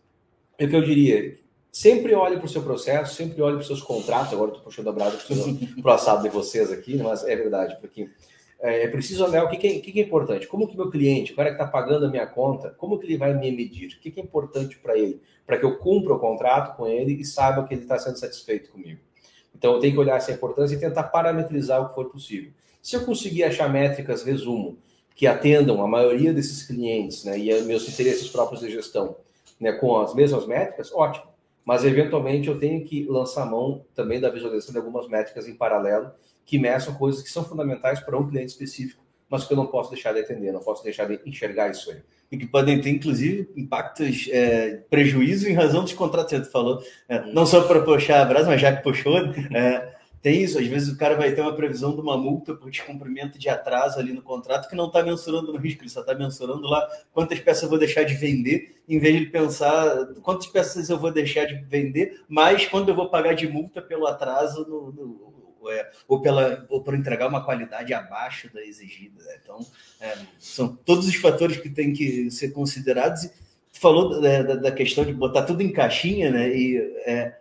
[0.57, 1.37] é o que eu diria,
[1.71, 4.33] sempre olhe para o seu processo, sempre olhe para os seus contratos.
[4.33, 8.09] Agora estou puxando a brasa para o assado de vocês aqui, mas é verdade, porque
[8.61, 10.47] é, é preciso olhar o que, que, é, que, que é importante.
[10.47, 13.17] Como que meu cliente, o cara que está pagando a minha conta, como que ele
[13.17, 13.87] vai me medir?
[13.87, 15.21] O que, que é importante para ele?
[15.45, 18.71] Para que eu cumpra o contrato com ele e saiba que ele está sendo satisfeito
[18.71, 18.99] comigo.
[19.55, 22.51] Então eu tenho que olhar essa importância e tentar parametrizar o que for possível.
[22.81, 24.77] Se eu conseguir achar métricas, resumo,
[25.15, 29.17] que atendam a maioria desses clientes né, e meus interesses próprios de gestão
[29.59, 31.25] né, com as mesmas métricas, ótimo.
[31.63, 36.11] Mas eventualmente eu tenho que lançar mão também da visualização de algumas métricas em paralelo
[36.45, 39.89] que meçam coisas que são fundamentais para um cliente específico, mas que eu não posso
[39.91, 42.01] deixar de atender, não posso deixar de enxergar isso aí.
[42.31, 46.31] E que podem ter, inclusive, impactos, é, prejuízo em razão dos contratos.
[46.31, 49.17] Você falou, é, não só para puxar a brasa, mas já que puxou,
[49.53, 50.59] é, tem isso.
[50.59, 53.99] Às vezes o cara vai ter uma previsão de uma multa por descumprimento de atraso
[53.99, 57.39] ali no contrato que não está mensurando no risco, ele só está mensurando lá quantas
[57.39, 61.45] peças eu vou deixar de vender, em vez de pensar quantas peças eu vou deixar
[61.45, 65.30] de vender, mais quando eu vou pagar de multa pelo atraso no, no
[65.69, 69.23] é, ou, pela, ou por entregar uma qualidade abaixo da exigida.
[69.23, 69.37] Né?
[69.43, 69.65] Então,
[69.99, 73.25] é, são todos os fatores que têm que ser considerados.
[73.25, 73.31] E
[73.73, 76.49] falou da, da, da, questão de botar tudo em caixinha, né?
[76.49, 77.37] E é,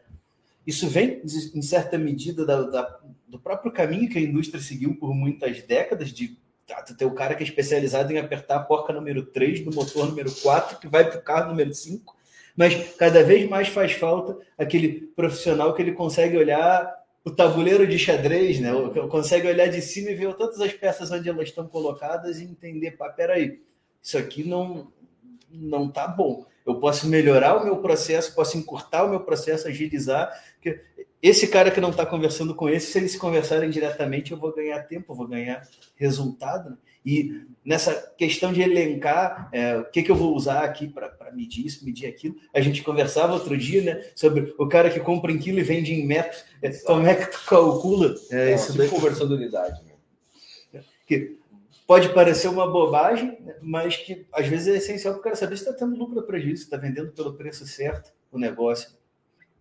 [0.66, 1.20] isso vem,
[1.54, 6.12] em certa medida, da, da, do próprio caminho que a indústria seguiu por muitas décadas,
[6.12, 9.74] de tá, ter o cara que é especializado em apertar a porca número 3 do
[9.74, 12.16] motor número 4, que vai para o carro número 5,
[12.56, 16.99] mas cada vez mais faz falta aquele profissional que ele consegue olhar
[17.30, 18.70] o tabuleiro de xadrez, né?
[19.08, 22.92] Consegue olhar de cima e ver todas as peças onde elas estão colocadas e entender,
[22.92, 23.60] pá, peraí,
[24.02, 24.92] isso aqui não
[25.50, 26.44] não tá bom.
[26.64, 30.30] Eu posso melhorar o meu processo, posso encurtar o meu processo, agilizar.
[31.20, 34.80] Esse cara que não está conversando com esse, se eles conversarem diretamente, eu vou ganhar
[34.84, 35.66] tempo, eu vou ganhar
[35.96, 36.70] resultado.
[36.70, 36.76] Né?
[37.04, 41.66] E nessa questão de elencar é, o que, que eu vou usar aqui para medir
[41.66, 45.38] isso, medir aquilo, a gente conversava outro dia né, sobre o cara que compra em
[45.38, 46.38] quilo e vende em metro.
[46.62, 48.88] É, como é que tu calcula é, isso daí?
[48.88, 49.80] Conversão de unidade.
[49.84, 50.82] Né?
[51.06, 51.36] Que
[51.86, 55.56] pode parecer uma bobagem, né, mas que às vezes é essencial para o cara saber
[55.56, 58.90] se está tendo lucro ou prejuízo, se está vendendo pelo preço certo o negócio.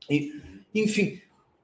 [0.10, 0.34] E,
[0.74, 1.22] enfim,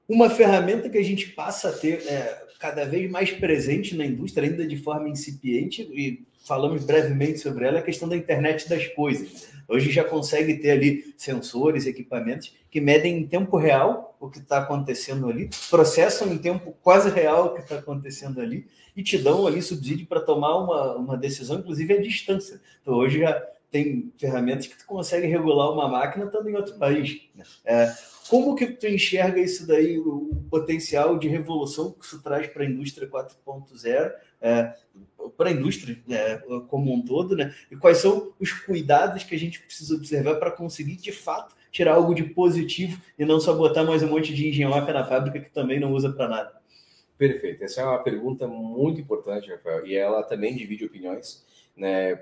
[0.08, 4.48] uma ferramenta que a gente passa a ter é, cada vez mais presente na indústria,
[4.48, 8.86] ainda de forma incipiente, e falamos brevemente sobre ela, é a questão da internet das
[8.88, 9.48] coisas.
[9.68, 14.58] Hoje já consegue ter ali sensores, equipamentos que medem em tempo real o que está
[14.58, 18.66] acontecendo ali, processam em tempo quase real o que está acontecendo ali
[18.96, 22.60] e te dão ali subsídio para tomar uma, uma decisão, inclusive à distância.
[22.80, 23.32] Então hoje já
[23.70, 27.20] tem ferramentas que tu consegue regular uma máquina estando em outro país.
[27.64, 27.92] É,
[28.28, 32.66] como que tu enxerga isso daí, o potencial de revolução que isso traz para a
[32.66, 34.12] indústria 4.0?
[34.40, 34.74] É,
[35.36, 37.54] para a indústria é, como um todo, né?
[37.70, 41.94] E quais são os cuidados que a gente precisa observar para conseguir, de fato, tirar
[41.94, 45.50] algo de positivo e não só botar mais um monte de engenhoca na fábrica que
[45.50, 46.56] também não usa para nada?
[47.18, 47.64] Perfeito.
[47.64, 51.44] Essa é uma pergunta muito importante, Rafael, e ela também divide opiniões.
[51.76, 52.12] Né?
[52.12, 52.18] Em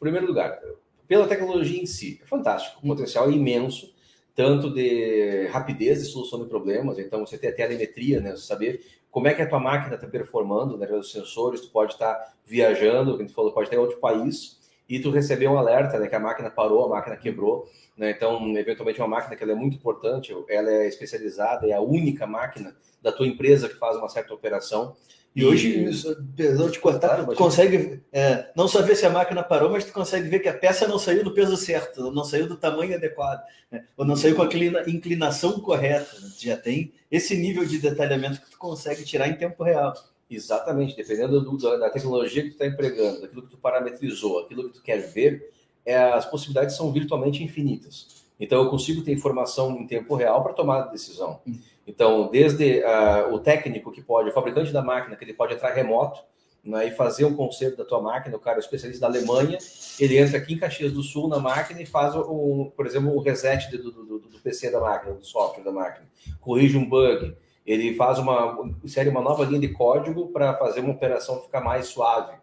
[0.00, 0.58] primeiro lugar,
[1.06, 3.94] pela tecnologia em si, é fantástico, o potencial é imenso,
[4.34, 8.36] tanto de rapidez de solução de problemas, então você tem a telemetria, né?
[8.36, 10.86] saber como é que a tua máquina está performando, né?
[10.92, 14.58] Os sensores, tu pode estar tá viajando, como tu falou, pode estar em outro país
[14.88, 16.06] e tu receber um alerta, né?
[16.06, 18.10] Que a máquina parou, a máquina quebrou, né?
[18.10, 22.76] Então, eventualmente, uma máquina que é muito importante, ela é especializada, é a única máquina
[23.02, 24.96] da tua empresa que faz uma certa operação.
[25.38, 25.88] E hoje,
[26.34, 29.84] perdão de cortar, claro, tu consegue é, não só ver se a máquina parou, mas
[29.84, 32.92] tu consegue ver que a peça não saiu do peso certo, não saiu do tamanho
[32.96, 33.84] adequado, né?
[33.96, 36.18] ou não saiu com a inclinação correta.
[36.20, 36.32] Né?
[36.38, 39.94] Já tem esse nível de detalhamento que tu consegue tirar em tempo real.
[40.28, 44.74] Exatamente, dependendo do, da tecnologia que tu está empregando, daquilo que tu parametrizou, aquilo que
[44.74, 45.52] tu quer ver,
[45.86, 48.17] é, as possibilidades são virtualmente infinitas.
[48.38, 51.40] Então, eu consigo ter informação em tempo real para tomar decisão.
[51.46, 51.58] Hum.
[51.88, 55.72] Então, desde uh, o técnico que pode, o fabricante da máquina, que ele pode entrar
[55.72, 56.20] remoto
[56.62, 59.56] né, e fazer um conserto da tua máquina, o cara é especialista da Alemanha,
[59.98, 63.22] ele entra aqui em Caxias do Sul na máquina e faz, por exemplo, o um
[63.22, 66.06] reset do, do, do, do, PC da máquina, do software da máquina,
[66.40, 67.34] corrige um bug,
[67.66, 71.86] ele faz uma, insere uma nova linha de código para fazer uma operação ficar mais
[71.86, 72.34] suave.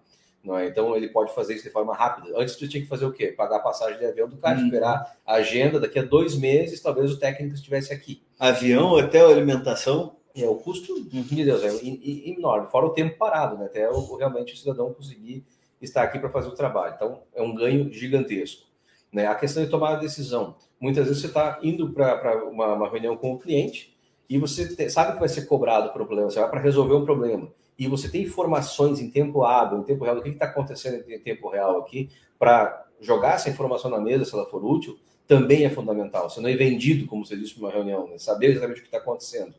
[0.46, 0.68] Não é?
[0.68, 2.32] Então ele pode fazer isso de forma rápida.
[2.40, 3.28] Antes tu tinha que fazer o quê?
[3.28, 4.66] Pagar a passagem de avião do cara, uhum.
[4.66, 8.22] esperar a agenda, daqui a dois meses, talvez o técnico estivesse aqui.
[8.40, 10.16] Avião, hotel, alimentação.
[10.36, 11.26] É, o custo, uhum.
[11.32, 13.66] meu Deus, é enorme, fora o tempo parado, né?
[13.66, 15.44] Até o, realmente o cidadão conseguir
[15.82, 16.94] estar aqui para fazer o trabalho.
[16.96, 18.68] Então, é um ganho gigantesco.
[19.12, 19.26] Né?
[19.26, 20.58] A questão de tomar a decisão.
[20.80, 23.98] Muitas vezes você está indo para uma, uma reunião com o cliente
[24.30, 26.96] e você te, sabe que vai ser cobrado por um problema, você vai para resolver
[26.96, 30.46] um problema e você tem informações em tempo hábil, em tempo real, do que está
[30.46, 32.10] acontecendo em tempo real aqui,
[32.40, 34.98] para jogar essa informação na mesa, se ela for útil,
[35.28, 36.30] também é fundamental.
[36.30, 38.18] Você não é vendido, como você disse, para uma reunião, né?
[38.18, 39.54] saber exatamente o que está acontecendo.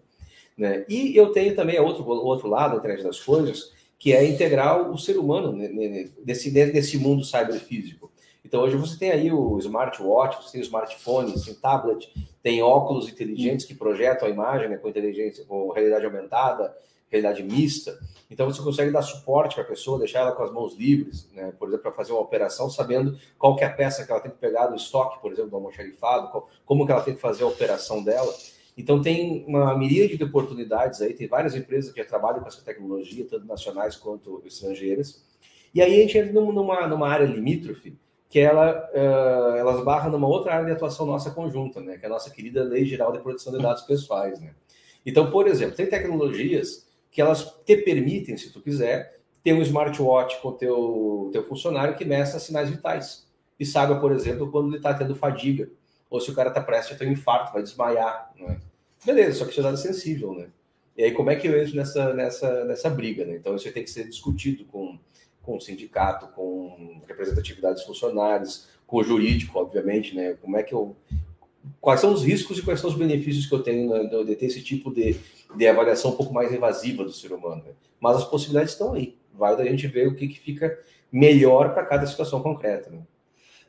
[0.56, 0.84] Né?
[0.88, 5.18] E eu tenho também outro, outro lado, atrás das coisas, que é integrar o ser
[5.18, 8.10] humano nesse, nesse mundo cyberfísico.
[8.44, 12.12] Então, hoje você tem aí o smartwatch, você tem o smartphone, tem tablet,
[12.42, 16.72] tem óculos inteligentes que projetam a imagem né, com inteligência, com realidade aumentada,
[17.10, 17.98] realidade mista.
[18.30, 21.52] Então você consegue dar suporte para a pessoa, deixar ela com as mãos livres, né?
[21.58, 24.30] por exemplo, para fazer uma operação, sabendo qual que é a peça que ela tem
[24.30, 27.44] que pegar do estoque, por exemplo, do almoxarifado, qual, como que ela tem que fazer
[27.44, 28.32] a operação dela.
[28.76, 32.62] Então tem uma miríade de oportunidades aí, tem várias empresas que já trabalham com essa
[32.62, 35.24] tecnologia, tanto nacionais quanto estrangeiras.
[35.72, 37.96] E aí a gente entra numa, numa área limítrofe,
[38.28, 41.96] que ela, uh, elas barram numa outra área de atuação nossa conjunta, né?
[41.96, 44.40] que é a nossa querida Lei Geral de Proteção de Dados Pessoais.
[44.40, 44.50] Né?
[45.04, 46.85] Então, por exemplo, tem tecnologias
[47.16, 51.96] que elas te permitem, se tu quiser, ter um smartwatch com o teu, teu funcionário
[51.96, 53.26] que meça sinais vitais.
[53.58, 55.66] E saiba, por exemplo, quando ele está tendo fadiga,
[56.10, 58.30] ou se o cara está prestes a ter um infarto, vai desmaiar.
[58.38, 58.60] Né?
[59.02, 60.48] Beleza, só que isso é dado sensível, né?
[60.94, 63.24] E aí, como é que eu entro nessa, nessa, nessa briga?
[63.24, 63.36] Né?
[63.36, 64.98] Então, isso tem que ser discutido com,
[65.40, 70.34] com o sindicato, com representatividade dos funcionários, com o jurídico, obviamente, né?
[70.34, 70.94] Como é que eu.
[71.80, 74.46] Quais são os riscos e quais são os benefícios que eu tenho né, de ter
[74.46, 75.16] esse tipo de,
[75.54, 77.62] de avaliação um pouco mais invasiva do ser humano.
[77.64, 77.72] Né?
[78.00, 79.16] Mas as possibilidades estão aí.
[79.34, 80.78] Vai da gente ver o que, que fica
[81.10, 82.90] melhor para cada situação concreta.
[82.90, 82.98] Né?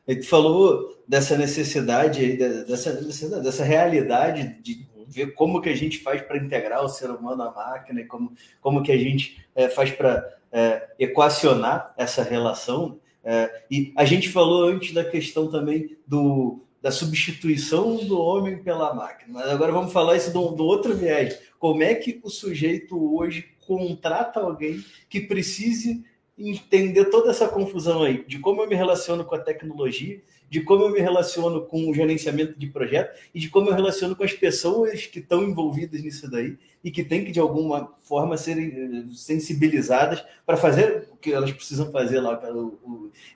[0.06, 2.92] E tu falou dessa necessidade, dessa,
[3.40, 7.50] dessa realidade de ver como que a gente faz para integrar o ser humano à
[7.50, 12.98] máquina, como, como que a gente é, faz para é, equacionar essa relação.
[13.24, 18.94] É, e a gente falou antes da questão também do, da substituição do homem pela
[18.94, 19.40] máquina.
[19.40, 21.38] Mas agora vamos falar isso do, do outro viés.
[21.58, 26.04] Como é que o sujeito hoje contrata alguém que precise
[26.38, 30.84] entender toda essa confusão aí, de como eu me relaciono com a tecnologia, de como
[30.84, 34.32] eu me relaciono com o gerenciamento de projeto e de como eu relaciono com as
[34.32, 39.14] pessoas que estão envolvidas nisso daí e que têm que, de alguma forma, serem eh,
[39.14, 42.36] sensibilizadas para fazer o que elas precisam fazer lá,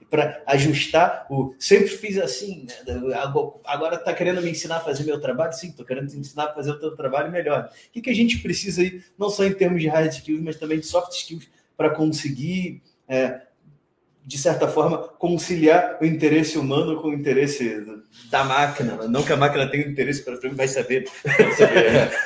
[0.09, 1.55] para ajustar o.
[1.59, 3.15] Sempre fiz assim, né?
[3.65, 5.53] agora está querendo me ensinar a fazer meu trabalho?
[5.53, 7.71] Sim, estou querendo te ensinar a fazer o teu trabalho melhor.
[7.89, 10.57] O que, que a gente precisa aí, não só em termos de hard skills, mas
[10.57, 12.81] também de soft skills, para conseguir.
[13.09, 13.43] É,
[14.25, 17.85] de certa forma, conciliar o interesse humano com o interesse
[18.31, 19.09] da máquina.
[19.09, 21.09] Não que a máquina tenha interesse para mim, vai saber.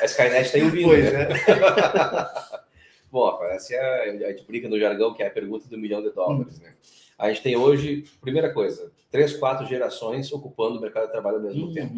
[0.01, 0.89] a Skynet tem ouvido.
[0.89, 1.23] Pois né?
[1.23, 2.57] é.
[3.11, 6.01] Bom, essa é a, a gente brinca no jargão que é a pergunta do milhão
[6.03, 6.59] de dólares.
[6.59, 6.63] Hum.
[6.63, 6.73] Né?
[7.17, 11.43] A gente tem hoje, primeira coisa, três, quatro gerações ocupando o mercado de trabalho ao
[11.43, 11.73] mesmo hum.
[11.73, 11.95] tempo.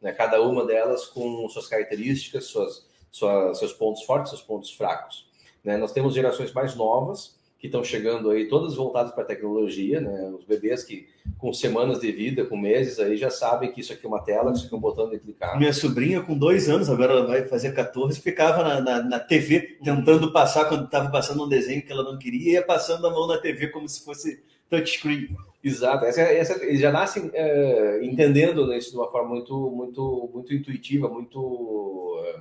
[0.00, 0.12] Né?
[0.12, 5.26] Cada uma delas com suas características, suas, suas, seus pontos fortes, seus pontos fracos.
[5.64, 5.76] Né?
[5.76, 10.32] Nós temos gerações mais novas, que estão chegando aí, todas voltadas para a tecnologia, né?
[10.36, 11.06] Os bebês que
[11.38, 14.50] com semanas de vida, com meses aí, já sabem que isso aqui é uma tela,
[14.50, 15.56] que isso aqui é um botão de clicar.
[15.56, 19.78] Minha sobrinha, com dois anos, agora ela vai fazer 14, ficava na, na, na TV
[19.80, 23.28] tentando passar, quando estava passando um desenho que ela não queria, ia passando a mão
[23.28, 25.28] na TV como se fosse touchscreen.
[25.62, 30.52] Exato, essa, essa, eles já nascem é, entendendo isso de uma forma muito, muito, muito
[30.52, 32.40] intuitiva, muito, é,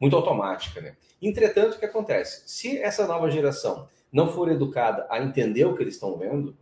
[0.00, 0.80] muito automática.
[0.80, 0.96] Né?
[1.22, 2.42] Entretanto, o que acontece?
[2.46, 6.56] Se essa nova geração não for educada a entender o que eles estão vendo,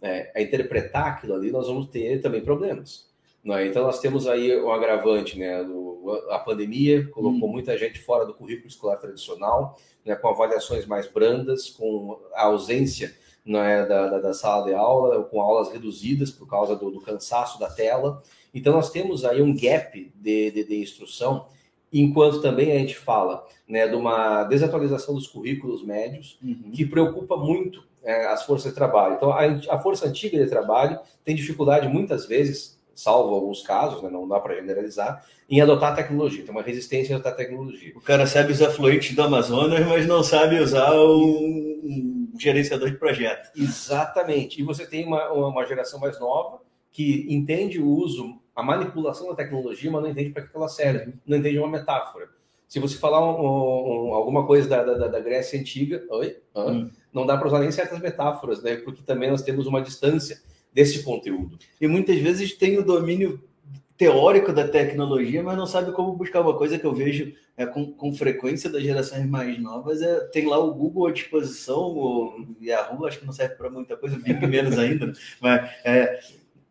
[0.00, 3.08] é, a interpretar aquilo ali, nós vamos ter também problemas.
[3.52, 3.66] É?
[3.66, 5.62] Então, nós temos aí um agravante, né?
[5.62, 7.52] Do, a pandemia colocou hum.
[7.52, 10.14] muita gente fora do currículo escolar tradicional, né?
[10.14, 13.14] com avaliações mais brandas, com a ausência
[13.44, 13.84] né?
[13.84, 17.68] da, da, da, sala de aula, com aulas reduzidas por causa do, do, cansaço da
[17.68, 18.22] tela.
[18.54, 21.46] Então, nós temos aí um gap de, de, de instrução
[22.02, 26.72] enquanto também a gente fala né, de uma desatualização dos currículos médios, uhum.
[26.72, 29.14] que preocupa muito é, as forças de trabalho.
[29.14, 34.10] Então, a, a, força antiga de trabalho tem dificuldade, muitas vezes, salvo alguns casos, né,
[34.10, 36.44] não dá para generalizar, em adotar a tecnologia.
[36.44, 37.92] Tem uma resistência em adotar a tecnologia.
[37.96, 42.96] O cara sabe usar fluentes do Amazonas, mas não sabe usar um, um gerenciador de
[42.96, 43.50] projeto.
[43.56, 44.60] Exatamente.
[44.60, 49.34] E você tem uma, uma geração mais nova que entende o uso a manipulação da
[49.34, 52.28] tecnologia, mas não entende para que ela serve, não entende uma metáfora.
[52.66, 56.90] Se você falar um, um, alguma coisa da, da, da, Grécia Antiga, oi, hum.
[57.12, 58.76] não dá para usar nem certas metáforas, né?
[58.76, 60.40] porque também nós temos uma distância
[60.72, 61.58] desse conteúdo.
[61.80, 63.40] E muitas vezes tem o domínio
[63.96, 67.92] teórico da tecnologia, mas não sabe como buscar uma coisa que eu vejo é, com,
[67.92, 70.02] com frequência das gerações mais novas.
[70.02, 73.96] É, tem lá o Google à disposição, o Yahoo, acho que não serve para muita
[73.96, 76.18] coisa, bem menos ainda, mas é,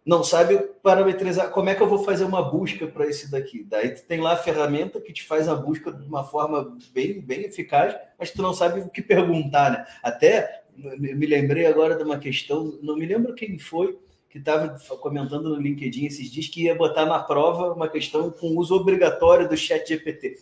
[0.06, 3.64] não sabe parametrizar como é que eu vou fazer uma busca para esse daqui.
[3.64, 7.22] Daí tu tem lá a ferramenta que te faz a busca de uma forma bem,
[7.22, 9.86] bem eficaz, mas tu não sabe o que perguntar, né?
[10.02, 13.98] Até me lembrei agora de uma questão, não me lembro quem foi
[14.30, 18.58] que estava comentando no LinkedIn esses dias que ia botar na prova uma questão com
[18.58, 20.38] uso obrigatório do chat GPT.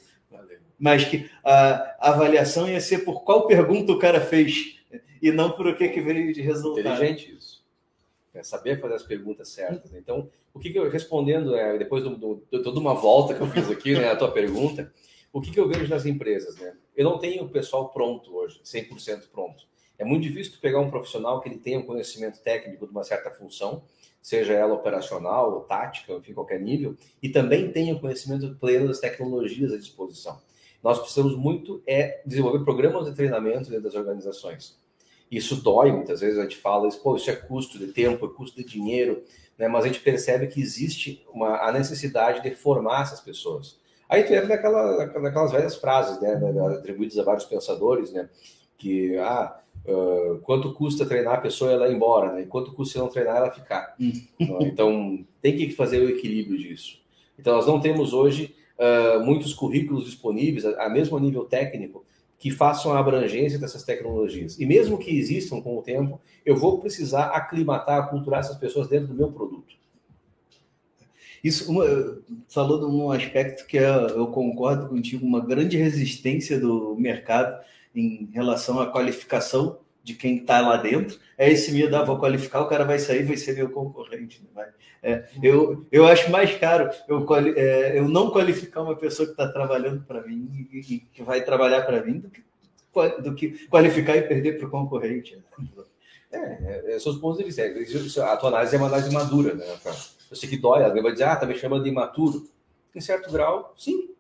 [0.80, 4.80] Mas que a avaliação ia ser por qual pergunta o cara fez
[5.22, 6.80] e não por o que, que veio de resultado.
[6.80, 7.51] Inteligente isso
[8.34, 9.92] é saber fazer as perguntas certas.
[9.92, 10.00] Né?
[10.00, 13.70] Então, o que, que eu respondendo, é, depois de toda uma volta que eu fiz
[13.70, 14.92] aqui, né, a tua pergunta,
[15.32, 16.56] o que, que eu vejo nas empresas?
[16.58, 16.76] Né?
[16.96, 19.66] Eu não tenho o pessoal pronto hoje, 100% pronto.
[19.98, 23.30] É muito difícil pegar um profissional que ele tenha um conhecimento técnico de uma certa
[23.30, 23.84] função,
[24.20, 29.00] seja ela operacional ou tática, enfim, qualquer nível, e também tenha o conhecimento pleno das
[29.00, 30.40] tecnologias à disposição.
[30.84, 34.81] Nós precisamos muito é desenvolver programas de treinamento dentro das organizações
[35.32, 38.30] isso dói, muitas vezes a gente fala, isso, Pô, isso é custo de tempo, é
[38.30, 39.24] custo de dinheiro,
[39.58, 39.70] né?
[39.70, 43.80] mas a gente percebe que existe uma, a necessidade de formar essas pessoas.
[44.10, 46.34] Aí tu entra naquela, naquelas velhas frases, né,
[46.78, 48.28] atribuídas a vários pensadores, né,
[48.78, 53.00] que, ah, uh, quanto custa treinar a pessoa ela ir embora, né, e quanto custa
[53.00, 53.96] não treinar ela ficar.
[53.98, 54.12] Hum.
[54.60, 57.00] então, tem que fazer o equilíbrio disso.
[57.40, 62.04] Então, nós não temos hoje uh, muitos currículos disponíveis, a, a mesmo nível técnico,
[62.42, 64.60] que façam a abrangência dessas tecnologias.
[64.60, 69.10] E mesmo que existam com o tempo, eu vou precisar aclimatar, aculturar essas pessoas dentro
[69.10, 69.76] do meu produto.
[71.44, 71.86] Isso uma,
[72.50, 77.64] falou de um aspecto que eu concordo contigo, uma grande resistência do mercado
[77.96, 81.20] em relação à qualificação de quem está lá dentro.
[81.38, 84.44] É esse medo, ah, vou qualificar, o cara vai sair, vai ser meu concorrente.
[84.56, 84.70] Né?
[85.04, 87.26] É, eu, eu acho mais caro eu,
[87.56, 91.44] é, eu não qualificar uma pessoa que está trabalhando para mim e, e, que vai
[91.44, 92.44] trabalhar para mim do que,
[93.22, 95.42] do que qualificar e perder para o concorrente.
[96.32, 97.64] É, é, são os pontos de vista.
[98.24, 99.66] A tua análise é uma análise madura, né?
[100.30, 102.48] Eu sei que dói, alguém vai dizer, ah, tá me chamando de imaturo.
[102.96, 104.12] Em certo grau, sim.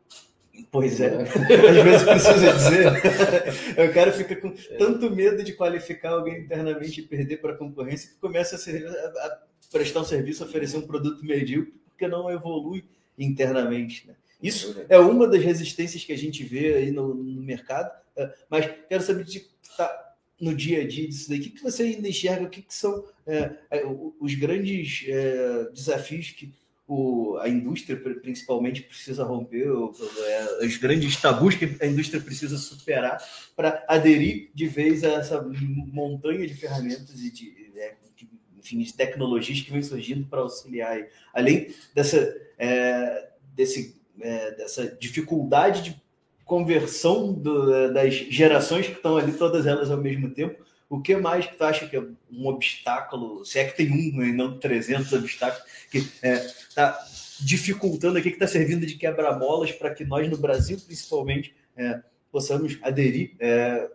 [0.69, 3.89] Pois é, às vezes precisa dizer.
[3.89, 8.09] o cara fica com tanto medo de qualificar alguém internamente e perder para a concorrência
[8.09, 9.39] que começa a, ser, a,
[9.71, 12.83] prestar um serviço, oferecer um produto medíocre, porque não evolui
[13.17, 14.07] internamente.
[14.07, 14.15] Né?
[14.41, 18.69] Isso é uma das resistências que a gente vê aí no, no mercado, é, mas
[18.89, 19.45] quero saber de
[19.77, 22.61] tá, no dia a dia disso daí, o que, que você ainda enxerga, o que,
[22.61, 23.83] que são é, é,
[24.19, 26.51] os grandes é, desafios que
[26.93, 33.17] o, a indústria principalmente precisa romper, é, os grandes tabus que a indústria precisa superar
[33.55, 38.29] para aderir de vez a essa montanha de ferramentas e de, é, de,
[38.59, 41.01] enfim, de tecnologias que vem surgindo para auxiliar.
[41.33, 46.01] Além dessa, é, desse, é, dessa dificuldade de
[46.43, 50.61] conversão do, das gerações que estão ali, todas elas ao mesmo tempo,
[50.91, 54.21] o que mais que tu acha que é um obstáculo, se é que tem um
[54.21, 57.05] e não 300 obstáculos, que está é, tá
[57.39, 62.77] dificultando aqui, que está servindo de quebra-molas para que nós no Brasil, principalmente, é, possamos
[62.81, 63.89] aderir é,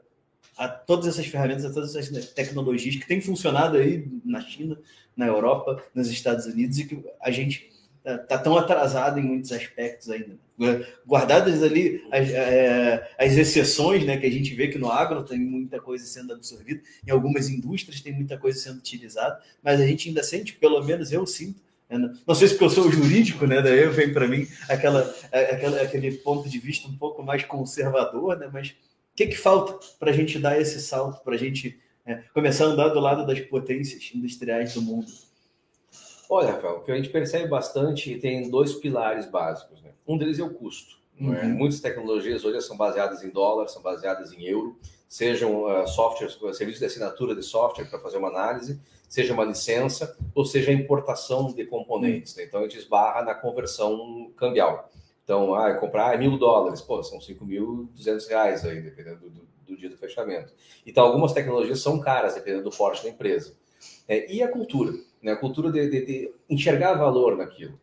[0.57, 4.79] a todas essas ferramentas, a todas essas tecnologias que têm funcionado aí na China,
[5.15, 7.71] na Europa, nos Estados Unidos e que a gente
[8.15, 10.39] tá tão atrasado em muitos aspectos ainda.
[11.07, 15.39] Guardadas ali as, é, as, exceções, né, que a gente vê que no agro tem
[15.39, 20.09] muita coisa sendo absorvida, em algumas indústrias tem muita coisa sendo utilizada, mas a gente
[20.09, 23.63] ainda sente, pelo menos eu sinto, né, não sei se porque eu sou jurídico, né?
[23.63, 28.49] Daí vem para mim aquela, aquela, aquele ponto de vista um pouco mais conservador, né?
[28.53, 28.75] Mas o
[29.15, 32.69] que, que falta para a gente dar esse salto, para a gente é, começar a
[32.69, 35.07] andar do lado das potências industriais do mundo?
[36.29, 39.81] Olha, Rafael, o que a gente percebe bastante tem dois pilares básicos.
[39.83, 39.91] Né?
[40.07, 40.97] Um deles é o custo.
[41.21, 41.25] É?
[41.25, 41.35] Uhum.
[41.35, 41.45] É?
[41.45, 44.77] Muitas tecnologias hoje são baseadas em dólar, são baseadas em euro,
[45.09, 50.17] sejam uh, softwares, serviços de assinatura de software para fazer uma análise, seja uma licença,
[50.35, 52.35] ou seja a importação de componentes.
[52.35, 52.45] Né?
[52.45, 54.91] Então a gente esbarra na conversão cambial.
[55.27, 59.97] Então, ah, comprar mil dólares, pô, são 5.200 reais aí, dependendo do, do, dia do
[59.97, 60.55] fechamento.
[60.87, 63.57] Então, algumas tecnologias são caras, dependendo do porte da empresa.
[64.07, 64.93] É, e a cultura?
[65.27, 65.33] Né?
[65.33, 67.79] a cultura de, de, de, enxergar valor naquilo.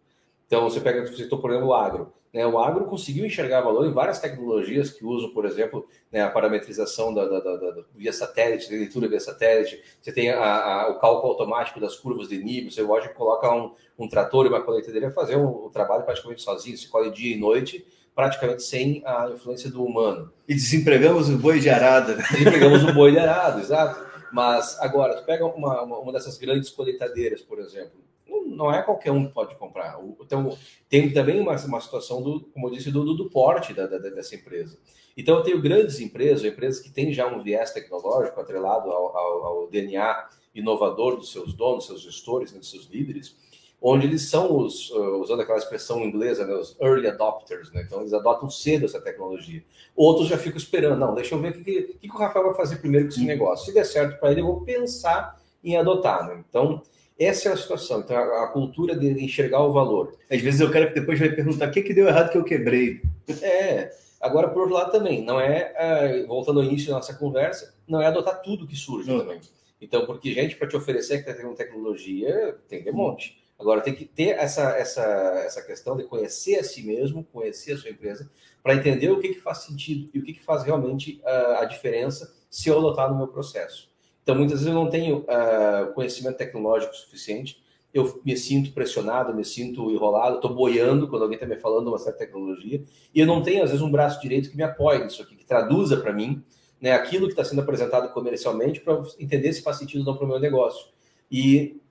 [0.48, 2.14] Então, você pega, você citou, por exemplo, o agro.
[2.34, 2.48] Né?
[2.48, 7.14] O agro conseguiu enxergar valor em várias tecnologias que usam, por exemplo, né, a parametrização
[7.14, 9.84] da, da, da, da, via satélite, da leitura via satélite.
[10.02, 12.72] Você tem a, a, o cálculo automático das curvas de nível.
[12.72, 16.42] Você hoje coloca um, um trator e uma colheitadeira a fazer o, o trabalho praticamente
[16.42, 16.78] sozinho.
[16.78, 17.86] Se colhe dia e noite,
[18.16, 20.32] praticamente sem a influência do humano.
[20.48, 22.16] E desempregamos o boi de arada.
[22.16, 22.24] Né?
[22.32, 24.13] Desempregamos o boi de arada, exato.
[24.34, 28.82] Mas agora, tu pega uma, uma, uma dessas grandes colheitadeiras, por exemplo, não, não, é
[28.82, 30.00] qualquer um que pode comprar.
[30.20, 30.58] Então,
[30.90, 34.00] tem também uma, uma situação, do, como eu disse, do, do, do porte da, da,
[34.00, 34.76] dessa empresa.
[35.16, 39.44] Então, eu tenho grandes empresas, empresas que têm já um viés tecnológico atrelado ao, ao,
[39.46, 43.38] ao DNA inovador dos seus donos, seus gestores, né, dos seus líderes,
[43.86, 47.84] onde eles são os, uh, usando aquela expressão inglesa, né, os early adopters, né?
[47.86, 49.62] Então eles adotam cedo essa tecnologia.
[49.94, 52.56] Outros já ficam esperando, não, deixa eu ver o que, que, que o Rafael vai
[52.56, 53.66] fazer primeiro com esse negócio.
[53.66, 56.42] Se der certo para ele, eu vou pensar em adotar, né?
[56.50, 56.82] Então,
[57.20, 58.00] essa é a situação.
[58.00, 60.16] Então, a, a, cultura de enxergar o valor.
[60.32, 62.44] Às vezes eu quero que depois vai perguntar o que, que deu errado que eu
[62.46, 63.02] quebrei.
[63.42, 63.92] É.
[64.22, 68.02] Agora, por outro lado, também, não é, é voltando ao início da nossa conversa, não
[68.02, 69.20] é adotar tudo que surge não.
[69.20, 69.42] também.
[69.82, 73.43] Então, porque gente para te oferecer tecnologia tem de monte.
[73.64, 75.02] Agora, tem que ter essa, essa,
[75.46, 78.30] essa questão de conhecer a si mesmo, conhecer a sua empresa,
[78.62, 81.66] para entender o que, que faz sentido e o que, que faz realmente uh, a
[81.66, 83.90] diferença se eu adotar no meu processo.
[84.22, 89.46] Então, muitas vezes eu não tenho uh, conhecimento tecnológico suficiente, eu me sinto pressionado, me
[89.46, 92.84] sinto enrolado, estou boiando quando alguém está me falando uma certa tecnologia,
[93.16, 95.46] e eu não tenho, às vezes, um braço direito que me apoie nisso aqui, que
[95.46, 96.44] traduza para mim
[96.82, 100.26] né, aquilo que está sendo apresentado comercialmente para entender se faz sentido ou não para
[100.26, 100.88] o meu negócio.
[101.32, 101.82] E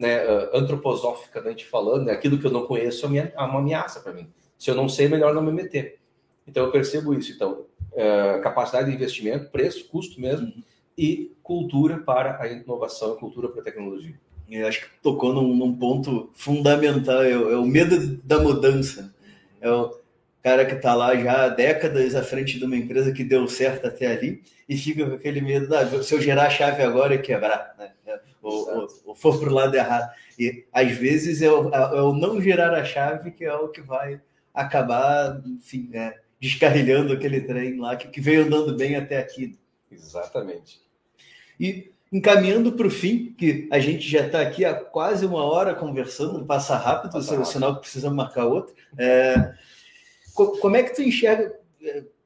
[0.00, 0.22] né,
[0.54, 4.26] antroposóficamente falando, né, aquilo que eu não conheço é uma ameaça para mim.
[4.58, 5.98] Se eu não sei, é melhor não me meter.
[6.48, 7.32] Então eu percebo isso.
[7.32, 10.62] Então, uh, capacidade de investimento, preço, custo mesmo, uhum.
[10.96, 14.14] e cultura para a inovação, cultura para a tecnologia.
[14.50, 19.14] Eu acho que tocou num, num ponto fundamental, é, é, o medo da mudança.
[19.60, 19.94] É o
[20.42, 23.86] cara que está lá já há décadas à frente de uma empresa que deu certo
[23.86, 27.18] até ali e fica com aquele medo, ah, se eu gerar a chave agora e
[27.18, 27.74] quebrar.
[27.78, 27.92] Né?
[28.42, 30.10] Ou, ou, ou for para o lado errado.
[30.38, 33.80] E às vezes é o, é o, não girar a chave que é o que
[33.80, 34.20] vai
[34.54, 39.58] acabar, enfim, né, descarrilhando aquele trem lá que, que veio andando bem até aqui.
[39.90, 40.80] Exatamente.
[41.58, 45.74] E encaminhando para o fim, que a gente já está aqui há quase uma hora
[45.74, 47.46] conversando, passa rápido, passa rápido.
[47.46, 48.74] sinal que precisamos marcar outro.
[48.98, 49.54] É,
[50.34, 51.54] como é que tu enxerga?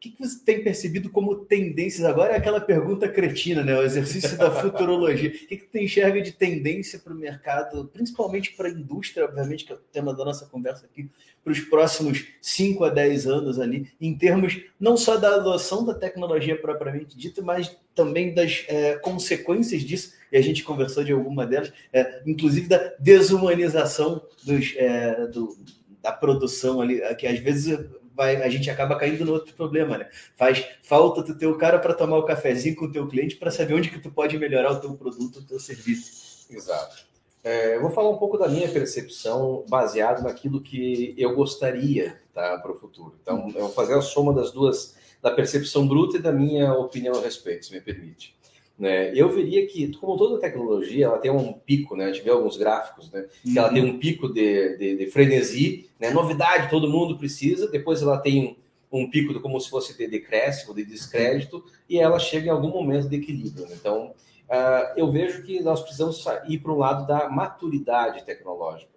[0.05, 2.05] Que, que você tem percebido como tendências?
[2.05, 3.75] Agora é aquela pergunta cretina, né?
[3.75, 5.31] O exercício da futurologia.
[5.31, 9.65] O que, que tu enxerga de tendência para o mercado, principalmente para a indústria, obviamente,
[9.65, 11.09] que é o tema da nossa conversa aqui,
[11.43, 15.95] para os próximos 5 a 10 anos ali, em termos não só da adoção da
[15.95, 21.47] tecnologia propriamente dita, mas também das é, consequências disso, e a gente conversou de alguma
[21.47, 25.57] delas, é, inclusive da desumanização dos, é, do,
[26.03, 27.79] da produção ali, que às vezes
[28.15, 30.09] vai, a gente acaba caindo no outro problema, né?
[30.37, 33.51] Faz falta tu ter o cara para tomar o cafezinho com o teu cliente para
[33.51, 36.47] saber onde que tu pode melhorar o teu produto, o teu serviço.
[36.51, 37.05] Exato.
[37.43, 42.59] É, eu vou falar um pouco da minha percepção baseado naquilo que eu gostaria tá,
[42.59, 43.15] para o futuro.
[43.21, 47.15] Então, eu vou fazer a soma das duas, da percepção bruta e da minha opinião
[47.15, 48.35] a respeito, se me permite.
[48.79, 49.13] Né?
[49.15, 52.07] Eu veria que, como toda tecnologia, ela tem um pico, né?
[52.07, 53.27] A gente vê alguns gráficos, né?
[53.43, 53.59] Que uhum.
[53.59, 56.11] ela tem um pico de, de, de, frenesi, né?
[56.11, 57.71] Novidade, todo mundo precisa.
[57.71, 58.59] Depois ela tem
[58.91, 62.51] um, um pico de, como se fosse de decréscimo, de descrédito, e ela chega em
[62.51, 63.65] algum momento de equilíbrio.
[63.67, 63.77] Né?
[63.79, 64.13] Então,
[64.49, 68.94] uh, eu vejo que nós precisamos ir para o lado da maturidade tecnológica.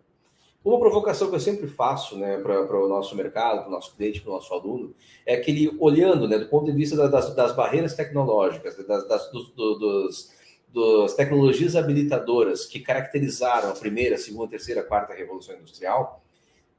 [0.68, 4.20] Uma provocação que eu sempre faço né, para o nosso mercado, para o nosso cliente,
[4.20, 4.94] para o nosso aluno,
[5.26, 9.32] é que ele, olhando né, do ponto de vista das, das barreiras tecnológicas, das, das
[9.32, 10.30] dos, dos,
[10.74, 16.22] das tecnologias habilitadoras que caracterizaram a primeira, segunda, terceira, quarta revolução industrial,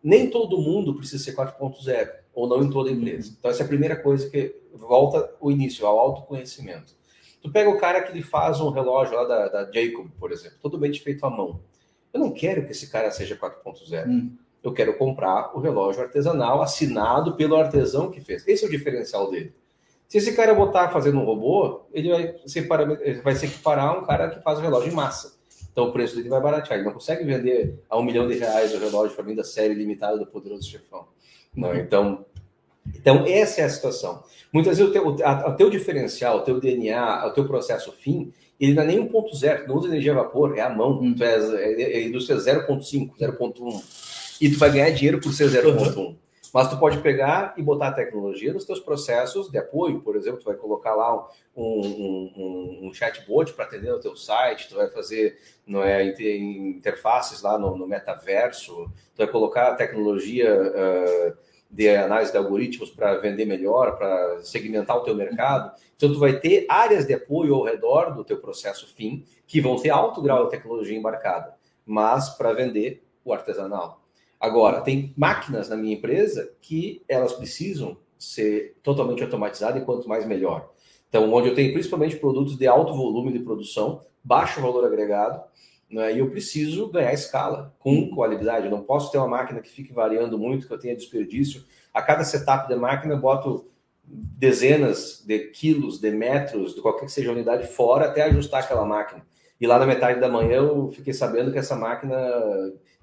[0.05, 3.35] nem todo mundo precisa ser 4.0, ou não em toda empresa.
[3.39, 6.93] Então, essa é a primeira coisa que volta o início, ao autoconhecimento.
[7.41, 10.59] Tu pega o cara que ele faz um relógio lá da, da Jacob, por exemplo,
[10.61, 11.59] totalmente feito à mão.
[12.13, 14.07] Eu não quero que esse cara seja 4.0.
[14.07, 14.33] Hum.
[14.63, 18.47] Eu quero comprar o relógio artesanal assinado pelo artesão que fez.
[18.47, 19.55] Esse é o diferencial dele.
[20.09, 22.35] Se esse cara botar fazendo um robô, ele vai
[23.03, 25.39] ele vai se equiparar a um cara que faz o relógio em massa.
[25.71, 26.79] Então o preço dele vai baratear.
[26.79, 29.75] Ele não consegue vender a um milhão de reais o relógio para mim da série
[29.75, 31.07] limitada do Poderoso Chefão.
[31.55, 32.25] Não, então,
[32.95, 34.25] então essa é a situação.
[34.53, 38.75] Muitas vezes o teu, o teu diferencial, o teu DNA, o teu processo fim, ele
[38.75, 41.01] não é nem 1.0, não usa energia a vapor, é a mão.
[41.01, 41.15] Hum.
[41.21, 44.37] É, é, é indústria 0.5, 0.1.
[44.41, 45.97] E tu vai ganhar dinheiro por ser 0.1.
[45.97, 46.17] Uhum.
[46.53, 50.01] Mas tu pode pegar e botar a tecnologia nos teus processos de apoio.
[50.01, 54.17] Por exemplo, tu vai colocar lá um, um, um, um chatbot para atender o teu
[54.17, 59.75] site, tu vai fazer não é, interfaces lá no, no metaverso, tu vai colocar a
[59.75, 60.55] tecnologia...
[60.55, 65.73] Uh, de análise de algoritmos para vender melhor, para segmentar o teu mercado.
[65.97, 69.77] Então, tu vai ter áreas de apoio ao redor do teu processo fim que vão
[69.77, 71.55] ter alto grau de tecnologia embarcada,
[71.85, 74.03] mas para vender o artesanal.
[74.41, 80.25] Agora, tem máquinas na minha empresa que elas precisam ser totalmente automatizadas e quanto mais
[80.25, 80.71] melhor.
[81.09, 85.43] Então, onde eu tenho principalmente produtos de alto volume de produção, baixo valor agregado,
[85.91, 86.15] né?
[86.15, 88.67] E eu preciso ganhar escala com qualidade.
[88.67, 91.65] Eu não posso ter uma máquina que fique variando muito, que eu tenha desperdício.
[91.93, 93.67] A cada setup da máquina, eu boto
[94.05, 98.85] dezenas de quilos, de metros, de qualquer que seja a unidade fora, até ajustar aquela
[98.85, 99.23] máquina.
[99.61, 102.17] E lá na metade da manhã eu fiquei sabendo que essa máquina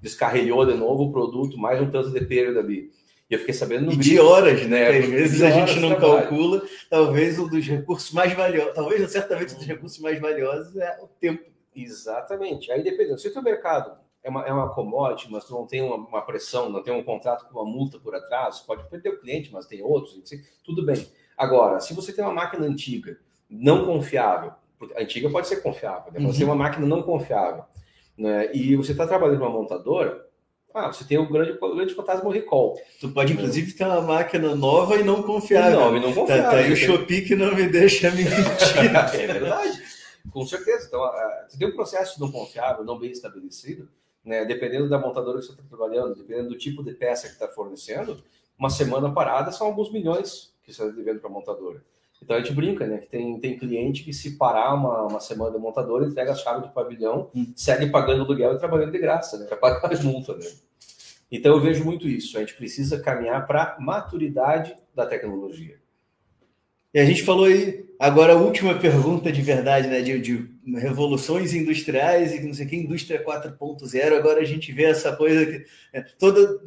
[0.00, 2.90] descarrilhou de novo o produto, mais um tanto de perda ali.
[3.28, 4.88] E eu fiquei sabendo no e de horas, né?
[4.98, 6.62] Às vezes a gente não calcula.
[6.88, 11.08] Talvez um dos recursos mais valiosos, talvez certamente um dos recursos mais valiosos é o
[11.20, 12.72] tempo Exatamente.
[12.72, 15.82] Aí dependendo, se o teu mercado é uma, é uma commodity, mas tu não tem
[15.82, 19.20] uma, uma, pressão, não tem um contrato com uma multa por atrás, pode perder o
[19.20, 20.20] cliente, mas tem outros,
[20.64, 21.06] tudo bem.
[21.36, 23.18] Agora, se você tem uma máquina antiga,
[23.48, 24.52] não confiável,
[24.96, 26.18] a antiga pode ser confiável, né?
[26.18, 26.32] você uhum.
[26.32, 27.64] tem uma máquina não confiável,
[28.18, 28.50] né?
[28.52, 30.26] e você está trabalhando numa montadora,
[30.74, 32.78] ah, você tem o grande, o grande fantasma recall.
[33.00, 35.80] Tu pode, inclusive, ter uma máquina nova e não confiável.
[35.80, 36.44] Nova e não confiável.
[36.44, 38.34] Tá, tá aí o Shopee que não me deixa mentir.
[39.14, 39.85] é verdade.
[40.30, 40.86] Com certeza.
[40.86, 41.02] Então,
[41.48, 43.88] se tem um processo não confiável, não bem estabelecido,
[44.24, 47.46] né, dependendo da montadora que você está trabalhando, dependendo do tipo de peça que está
[47.48, 48.22] fornecendo,
[48.58, 51.82] uma semana parada são alguns milhões que você está devendo para a montadora.
[52.22, 52.98] Então a gente brinca, né?
[52.98, 56.62] Que tem, tem cliente que se parar uma, uma semana de montadora, entrega a chave
[56.62, 57.52] do pavilhão, hum.
[57.54, 59.46] segue pagando aluguel e trabalhando de graça, né?
[59.46, 60.46] Para pagar a multa, né?
[61.30, 62.36] Então eu vejo muito isso.
[62.36, 65.78] A gente precisa caminhar para maturidade da tecnologia.
[66.94, 70.00] E a gente falou aí, agora a última pergunta de verdade, né?
[70.00, 74.16] De, de revoluções industriais e não sei o que, indústria 4.0.
[74.16, 76.60] Agora a gente vê essa coisa que é, toda.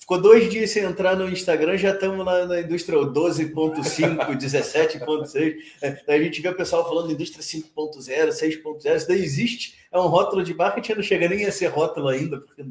[0.00, 5.56] Ficou dois dias sem entrar no Instagram, já estamos lá na indústria 12.5, 17.6.
[5.80, 8.96] É, a gente vê o pessoal falando indústria 5.0, 6.0.
[8.96, 12.38] Isso daí existe, é um rótulo de marketing, não chega nem a ser rótulo ainda,
[12.38, 12.62] porque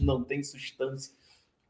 [0.00, 1.12] não tem substância.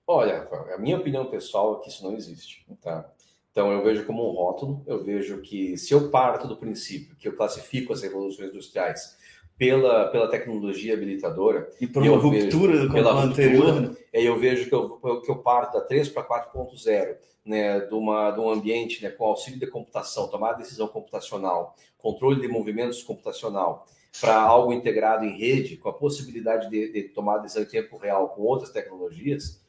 [0.07, 2.65] Olha, a minha opinião pessoal é que isso não existe.
[2.83, 3.11] Tá?
[3.57, 7.27] Então, eu vejo como um rótulo, eu vejo que se eu parto do princípio que
[7.27, 9.17] eu classifico as revoluções industriais
[9.57, 11.67] pela, pela tecnologia habilitadora.
[11.81, 13.65] E por uma ruptura vejo, do pela anterior.
[13.65, 13.97] Ruptura, né?
[14.15, 18.31] aí eu vejo que eu, que eu parto da 3 para 4.0, né, de, uma,
[18.31, 23.03] de um ambiente né, com auxílio de computação, tomada de decisão computacional, controle de movimentos
[23.03, 23.87] computacional,
[24.21, 28.29] para algo integrado em rede, com a possibilidade de, de tomar decisão em tempo real
[28.29, 29.65] com outras tecnologias,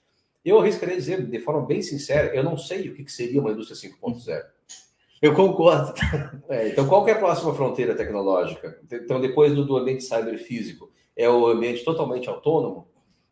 [0.50, 3.92] eu arriscaria dizer, de forma bem sincera, eu não sei o que seria uma indústria
[3.92, 4.44] 5.0.
[5.22, 5.94] Eu concordo.
[6.50, 8.80] É, então, qual é a próxima fronteira tecnológica?
[8.90, 12.88] Então, depois do, do ambiente cyberfísico, é o ambiente totalmente autônomo,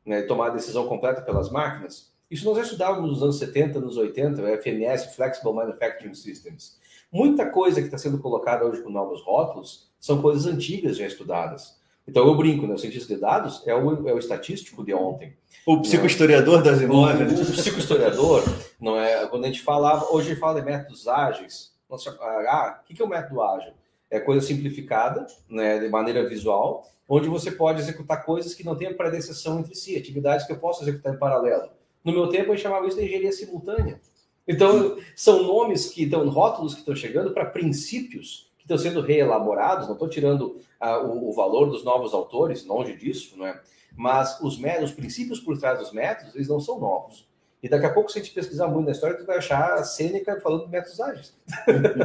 [0.05, 2.13] né, tomar a decisão completa pelas máquinas?
[2.29, 6.77] Isso nós já estudávamos nos anos 70, nos 80, o FMS, Flexible Manufacturing Systems.
[7.09, 11.79] Muita coisa que está sendo colocada hoje com novos rótulos são coisas antigas já estudadas.
[12.07, 12.75] Então eu brinco, né?
[12.75, 15.35] O cientista de dados é o, é o estatístico de ontem.
[15.65, 17.39] O psicohistoriador das imóveis.
[17.39, 18.43] O, o psicohistoriador,
[18.79, 19.25] não é?
[19.27, 21.73] Quando a gente falava, hoje a gente fala de métodos ágeis.
[21.89, 23.73] Nossa, ah, o que é o método ágil?
[24.09, 28.93] É coisa simplificada, né, de maneira visual, onde você pode executar coisas que não têm
[28.93, 31.69] predecessão entre si, atividades que eu posso executar em paralelo.
[32.03, 33.99] No meu tempo, a gente chamava isso de engenharia simultânea.
[34.47, 39.93] Então, são nomes que estão, rótulos que estão chegando para princípios estão sendo reelaborados, não
[39.93, 43.61] estou tirando ah, o, o, valor dos novos autores, longe disso, não é?
[43.95, 47.27] mas os, métodos, os princípios por trás dos métodos, eles não são novos.
[47.63, 49.83] E daqui a pouco, se a gente pesquisar muito na história, tu vai achar a
[49.83, 51.33] Sêneca falando de métodos ágeis.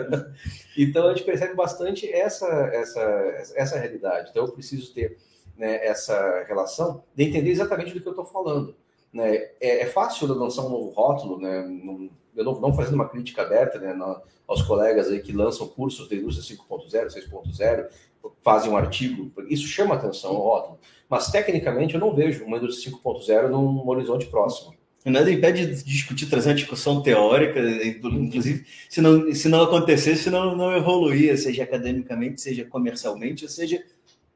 [0.78, 3.00] então, a gente percebe bastante essa, essa,
[3.56, 4.30] essa realidade.
[4.30, 5.18] Então, eu preciso ter
[5.58, 8.74] né, essa relação de entender exatamente do que eu estou falando.
[9.12, 9.34] Né?
[9.60, 11.66] É, é, fácil lançar um novo rótulo, né?
[12.36, 13.96] Eu não, não fazendo uma crítica aberta né,
[14.46, 17.86] aos colegas aí que lançam cursos de indústria 5.0, 6.0,
[18.42, 20.78] fazem um artigo, isso chama atenção o rótulo.
[21.08, 24.74] Mas tecnicamente eu não vejo uma indústria 5.0 num horizonte próximo.
[25.04, 30.54] Nada impede de discutir, trazer uma discussão teórica, inclusive, se não, se não acontecesse, não,
[30.54, 33.82] não evoluía, seja academicamente, seja comercialmente, ou seja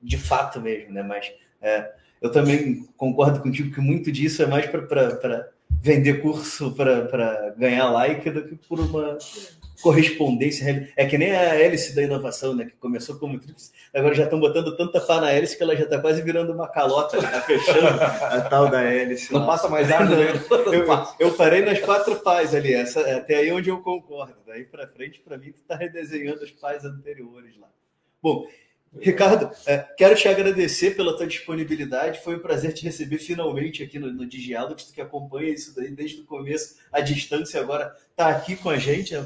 [0.02, 1.02] de fato mesmo, né?
[1.02, 1.30] Mas
[1.60, 5.52] é, eu também concordo contigo que muito disso é mais para
[5.84, 9.18] vender curso para ganhar like do que por uma
[9.82, 10.90] correspondência.
[10.96, 12.64] É que nem a hélice da inovação, né?
[12.64, 15.84] Que começou como trips, agora já estão botando tanta pá na hélice que ela já
[15.84, 19.30] está quase virando uma calota, tá fechando a tal da hélice.
[19.30, 20.32] Não passa mais nada, né?
[20.72, 24.36] eu, eu parei nas quatro pás ali, essa, até aí onde eu concordo.
[24.46, 27.68] Daí para frente, para mim, tu está redesenhando os pás anteriores lá.
[28.22, 28.46] Bom,
[29.00, 32.20] Ricardo, é, quero te agradecer pela tua disponibilidade.
[32.22, 36.20] Foi um prazer te receber finalmente aqui no, no Digiálogos, que acompanha isso daí desde
[36.20, 39.14] o começo, à distância, agora está aqui com a gente.
[39.14, 39.24] É,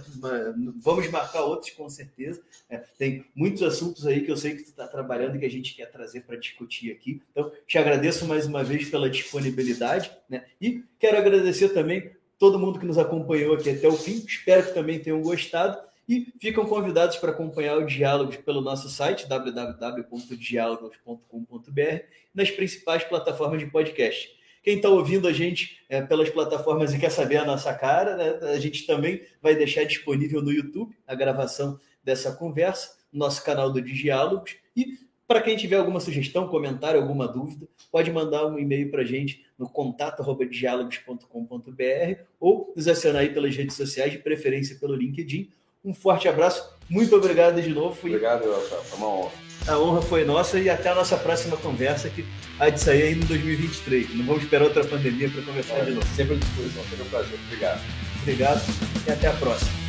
[0.77, 2.43] vamos marcar outros com certeza.
[2.69, 5.51] É, tem muitos assuntos aí que eu sei que tu está trabalhando e que a
[5.51, 7.23] gente quer trazer para discutir aqui.
[7.31, 10.45] Então, te agradeço mais uma vez pela disponibilidade, né?
[10.61, 14.25] E quero agradecer também todo mundo que nos acompanhou aqui até o fim.
[14.27, 15.88] Espero que também tenham gostado.
[16.09, 22.03] E ficam convidados para acompanhar o Diálogos pelo nosso site, www.diálogos.com.br,
[22.35, 24.35] nas principais plataformas de podcast.
[24.63, 28.39] Quem está ouvindo a gente é, pelas plataformas e quer saber a nossa cara, né,
[28.51, 33.71] a gente também vai deixar disponível no YouTube a gravação dessa conversa, no nosso canal
[33.71, 34.57] do Diálogos.
[34.75, 34.97] E
[35.27, 39.45] para quem tiver alguma sugestão, comentário, alguma dúvida, pode mandar um e-mail para a gente
[39.59, 45.51] no contato.diálogos.com.br ou nos acionar aí pelas redes sociais, de preferência pelo LinkedIn
[45.89, 46.63] um forte abraço.
[46.89, 47.99] Muito obrigado de novo.
[47.99, 48.77] Obrigado, Elsa.
[48.77, 49.33] Foi uma honra.
[49.67, 52.25] A honra foi nossa e até a nossa próxima conversa, que
[52.59, 54.15] há de sair ainda em 2023.
[54.15, 56.07] Não vamos esperar outra pandemia para conversar é, de novo.
[56.15, 56.83] Sempre à disposição.
[56.85, 57.39] Sempre um prazer.
[57.47, 57.81] Obrigado.
[58.23, 58.63] Obrigado
[59.07, 59.88] e até a próxima.